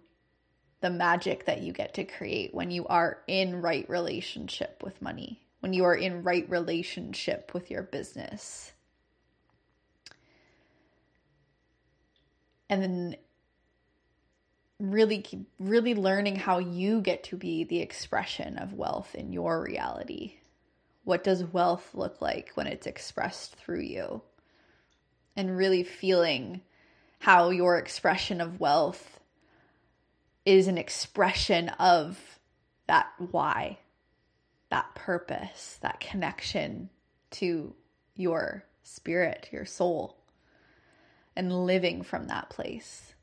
the 0.80 0.90
magic 0.90 1.46
that 1.46 1.62
you 1.62 1.72
get 1.72 1.94
to 1.94 2.04
create 2.04 2.54
when 2.54 2.70
you 2.70 2.86
are 2.86 3.18
in 3.26 3.62
right 3.62 3.88
relationship 3.88 4.82
with 4.84 5.00
money, 5.02 5.40
when 5.60 5.72
you 5.72 5.84
are 5.84 5.94
in 5.94 6.22
right 6.22 6.48
relationship 6.50 7.52
with 7.54 7.70
your 7.70 7.82
business. 7.82 8.72
And 12.70 12.82
then 12.82 13.16
really 14.80 15.46
really 15.58 15.94
learning 15.94 16.36
how 16.36 16.58
you 16.58 17.00
get 17.00 17.24
to 17.24 17.36
be 17.36 17.64
the 17.64 17.80
expression 17.80 18.58
of 18.58 18.74
wealth 18.74 19.14
in 19.14 19.32
your 19.32 19.62
reality. 19.62 20.34
What 21.04 21.24
does 21.24 21.44
wealth 21.44 21.94
look 21.94 22.20
like 22.20 22.50
when 22.54 22.66
it's 22.66 22.86
expressed 22.86 23.56
through 23.56 23.80
you? 23.80 24.22
And 25.34 25.56
really 25.56 25.82
feeling 25.82 26.62
how 27.20 27.50
your 27.50 27.78
expression 27.78 28.40
of 28.40 28.60
wealth 28.60 29.20
is 30.44 30.68
an 30.68 30.78
expression 30.78 31.68
of 31.70 32.38
that 32.86 33.08
why, 33.18 33.78
that 34.70 34.94
purpose, 34.94 35.78
that 35.82 36.00
connection 36.00 36.90
to 37.30 37.74
your 38.14 38.64
spirit, 38.82 39.48
your 39.52 39.64
soul, 39.64 40.16
and 41.36 41.66
living 41.66 42.02
from 42.02 42.28
that 42.28 42.48
place 42.48 43.14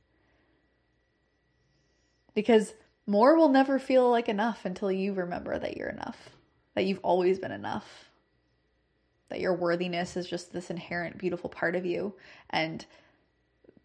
because 2.36 2.74
more 3.08 3.36
will 3.36 3.50
never 3.50 3.80
feel 3.80 4.12
like 4.12 4.30
enough 4.30 4.66
until 4.66 4.92
you 4.92 5.14
remember 5.14 5.58
that 5.58 5.78
you're 5.78 5.90
enough, 5.90 6.30
that 6.76 6.86
you've 6.86 7.00
always 7.02 7.40
been 7.40 7.52
enough, 7.52 8.10
that 9.30 9.40
your 9.40 9.56
worthiness 9.56 10.16
is 10.16 10.28
just 10.28 10.54
this 10.54 10.70
inherent, 10.70 11.18
beautiful 11.18 11.50
part 11.50 11.76
of 11.76 11.86
you. 11.86 12.14
And 12.52 12.86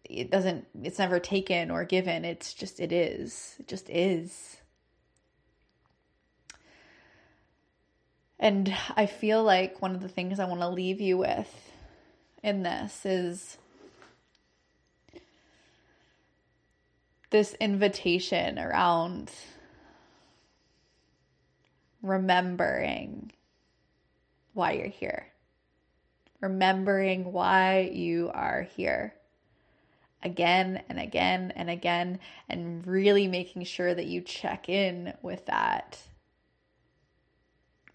it 0.03 0.29
doesn't, 0.29 0.67
it's 0.83 0.99
never 0.99 1.19
taken 1.19 1.71
or 1.71 1.85
given. 1.85 2.25
It's 2.25 2.53
just, 2.53 2.79
it 2.79 2.91
is. 2.91 3.55
It 3.59 3.67
just 3.67 3.89
is. 3.89 4.57
And 8.39 8.75
I 8.95 9.05
feel 9.05 9.43
like 9.43 9.81
one 9.81 9.95
of 9.95 10.01
the 10.01 10.09
things 10.09 10.39
I 10.39 10.45
want 10.45 10.61
to 10.61 10.69
leave 10.69 10.99
you 10.99 11.17
with 11.17 11.71
in 12.43 12.63
this 12.63 13.05
is 13.05 13.57
this 17.31 17.55
invitation 17.59 18.59
around 18.59 19.31
remembering 22.01 23.31
why 24.53 24.73
you're 24.73 24.87
here, 24.87 25.27
remembering 26.41 27.31
why 27.31 27.89
you 27.93 28.29
are 28.33 28.63
here 28.75 29.13
again 30.23 30.83
and 30.89 30.99
again 30.99 31.51
and 31.55 31.69
again, 31.69 32.19
and 32.49 32.85
really 32.85 33.27
making 33.27 33.63
sure 33.63 33.93
that 33.93 34.05
you 34.05 34.21
check 34.21 34.67
in 34.69 35.13
with 35.21 35.45
that. 35.45 35.97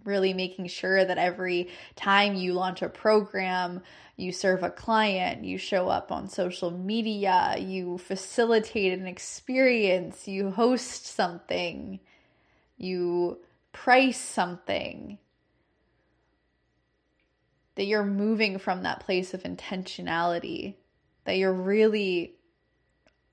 Really 0.07 0.33
making 0.33 0.69
sure 0.69 1.05
that 1.05 1.19
every 1.19 1.69
time 1.97 2.35
you 2.35 2.53
launch 2.53 2.81
a 2.81 2.89
program, 2.89 3.83
you 4.17 4.33
serve 4.33 4.63
a 4.63 4.71
client, 4.71 5.45
you 5.45 5.59
show 5.59 5.89
up 5.89 6.11
on 6.11 6.29
social 6.29 6.71
media, 6.71 7.57
you 7.59 7.99
facilitate 7.99 8.99
an 8.99 9.07
experience, 9.07 10.27
you 10.27 10.51
host 10.51 11.07
something, 11.07 12.01
you 12.79 13.41
price 13.73 14.21
something. 14.21 15.19
That 17.75 17.87
you're 17.87 18.05
moving 18.05 18.59
from 18.59 18.85
that 18.85 19.01
place 19.01 19.35
of 19.35 19.43
intentionality, 19.43 20.77
that 21.25 21.37
you're 21.37 21.53
really 21.53 22.37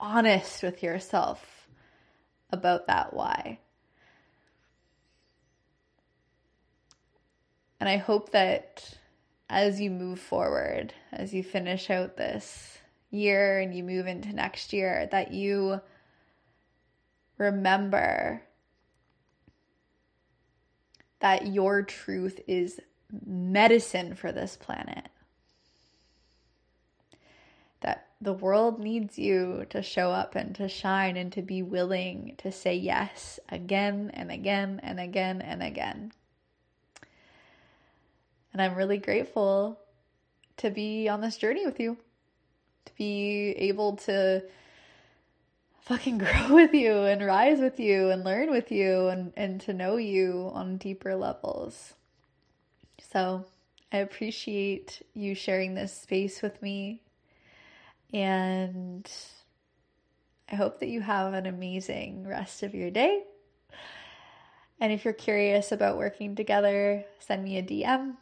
honest 0.01 0.63
with 0.63 0.83
yourself 0.83 1.69
about 2.51 2.87
that 2.87 3.13
why. 3.13 3.59
And 7.83 7.89
I 7.89 7.97
hope 7.97 8.31
that 8.31 8.95
as 9.49 9.81
you 9.81 9.91
move 9.91 10.17
forward, 10.17 10.93
as 11.11 11.33
you 11.33 11.43
finish 11.43 11.89
out 11.89 12.15
this 12.15 12.77
year 13.11 13.59
and 13.59 13.75
you 13.75 13.83
move 13.83 14.07
into 14.07 14.31
next 14.31 14.71
year, 14.71 15.09
that 15.11 15.33
you 15.33 15.81
remember 17.37 18.41
that 21.19 21.47
your 21.47 21.81
truth 21.83 22.39
is 22.47 22.79
medicine 23.25 24.15
for 24.15 24.31
this 24.31 24.55
planet. 24.55 25.09
That 27.81 28.07
the 28.21 28.31
world 28.31 28.79
needs 28.79 29.19
you 29.19 29.65
to 29.71 29.83
show 29.83 30.09
up 30.09 30.35
and 30.35 30.55
to 30.55 30.69
shine 30.69 31.17
and 31.17 31.33
to 31.33 31.41
be 31.41 31.61
willing 31.61 32.35
to 32.37 32.49
say 32.49 32.77
yes 32.77 33.41
again 33.49 34.09
and 34.13 34.31
again 34.31 34.79
and 34.81 35.01
again 35.01 35.41
and 35.41 35.61
again. 35.61 36.13
And 38.53 38.61
I'm 38.61 38.75
really 38.75 38.99
grateful 38.99 39.79
to 40.57 40.69
be 40.69 41.09
on 41.09 41.21
this 41.21 41.37
journey 41.37 41.65
with 41.65 41.79
you, 41.79 41.97
to 42.85 42.95
be 42.95 43.49
able 43.57 43.95
to 43.97 44.43
fucking 45.81 46.17
grow 46.19 46.53
with 46.53 46.73
you 46.73 46.93
and 46.93 47.25
rise 47.25 47.59
with 47.59 47.79
you 47.79 48.09
and 48.09 48.23
learn 48.23 48.51
with 48.51 48.71
you 48.71 49.07
and, 49.07 49.33
and 49.35 49.59
to 49.61 49.73
know 49.73 49.97
you 49.97 50.51
on 50.53 50.77
deeper 50.77 51.15
levels. 51.15 51.93
So 53.11 53.45
I 53.91 53.97
appreciate 53.97 55.01
you 55.13 55.35
sharing 55.35 55.73
this 55.73 55.93
space 55.95 56.41
with 56.41 56.61
me 56.61 57.01
and 58.13 59.11
I 60.51 60.55
hope 60.55 60.79
that 60.79 60.89
you 60.89 61.01
have 61.01 61.33
an 61.33 61.47
amazing 61.47 62.27
rest 62.27 62.61
of 62.61 62.75
your 62.75 62.91
day. 62.91 63.23
And 64.79 64.91
if 64.91 65.03
you're 65.03 65.13
curious 65.13 65.71
about 65.71 65.97
working 65.97 66.35
together, 66.35 67.05
send 67.19 67.43
me 67.43 67.57
a 67.57 67.63
DM. 67.63 68.17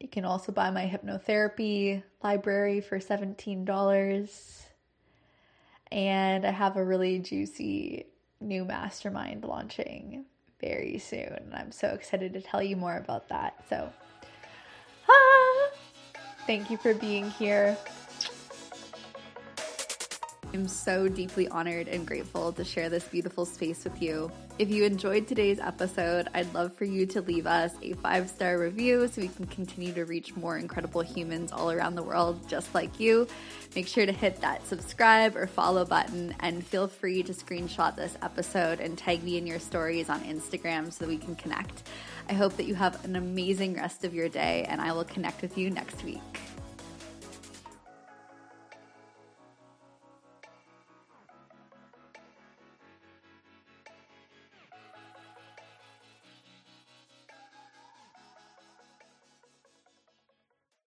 You 0.00 0.08
can 0.08 0.24
also 0.24 0.50
buy 0.50 0.70
my 0.70 0.86
hypnotherapy 0.86 2.02
library 2.24 2.80
for 2.80 2.98
$17. 2.98 4.66
And 5.92 6.46
I 6.46 6.50
have 6.50 6.76
a 6.76 6.84
really 6.84 7.18
juicy 7.18 8.06
new 8.40 8.64
mastermind 8.64 9.44
launching 9.44 10.24
very 10.60 10.98
soon. 10.98 11.32
And 11.32 11.54
I'm 11.54 11.70
so 11.70 11.88
excited 11.88 12.32
to 12.32 12.40
tell 12.40 12.62
you 12.62 12.76
more 12.76 12.96
about 12.96 13.28
that. 13.28 13.62
So, 13.68 13.92
ah, 15.08 15.68
thank 16.46 16.70
you 16.70 16.78
for 16.78 16.94
being 16.94 17.30
here. 17.30 17.76
I'm 20.52 20.66
so 20.66 21.06
deeply 21.06 21.46
honored 21.48 21.86
and 21.86 22.04
grateful 22.04 22.52
to 22.52 22.64
share 22.64 22.88
this 22.88 23.04
beautiful 23.04 23.46
space 23.46 23.84
with 23.84 24.02
you. 24.02 24.32
If 24.58 24.68
you 24.68 24.84
enjoyed 24.84 25.28
today's 25.28 25.60
episode, 25.60 26.28
I'd 26.34 26.52
love 26.52 26.74
for 26.74 26.84
you 26.84 27.06
to 27.06 27.20
leave 27.20 27.46
us 27.46 27.72
a 27.82 27.92
five 27.94 28.28
star 28.28 28.58
review 28.58 29.06
so 29.06 29.20
we 29.20 29.28
can 29.28 29.46
continue 29.46 29.92
to 29.92 30.04
reach 30.04 30.34
more 30.34 30.58
incredible 30.58 31.02
humans 31.02 31.52
all 31.52 31.70
around 31.70 31.94
the 31.94 32.02
world 32.02 32.48
just 32.48 32.74
like 32.74 32.98
you. 32.98 33.28
Make 33.76 33.86
sure 33.86 34.06
to 34.06 34.12
hit 34.12 34.40
that 34.40 34.66
subscribe 34.66 35.36
or 35.36 35.46
follow 35.46 35.84
button 35.84 36.34
and 36.40 36.66
feel 36.66 36.88
free 36.88 37.22
to 37.22 37.32
screenshot 37.32 37.94
this 37.94 38.18
episode 38.20 38.80
and 38.80 38.98
tag 38.98 39.22
me 39.22 39.38
in 39.38 39.46
your 39.46 39.60
stories 39.60 40.10
on 40.10 40.20
Instagram 40.24 40.92
so 40.92 41.04
that 41.04 41.08
we 41.08 41.18
can 41.18 41.36
connect. 41.36 41.84
I 42.28 42.32
hope 42.32 42.56
that 42.56 42.64
you 42.64 42.74
have 42.74 43.04
an 43.04 43.14
amazing 43.14 43.74
rest 43.74 44.04
of 44.04 44.14
your 44.14 44.28
day 44.28 44.66
and 44.68 44.80
I 44.80 44.92
will 44.92 45.04
connect 45.04 45.42
with 45.42 45.56
you 45.56 45.70
next 45.70 46.02
week. 46.02 46.49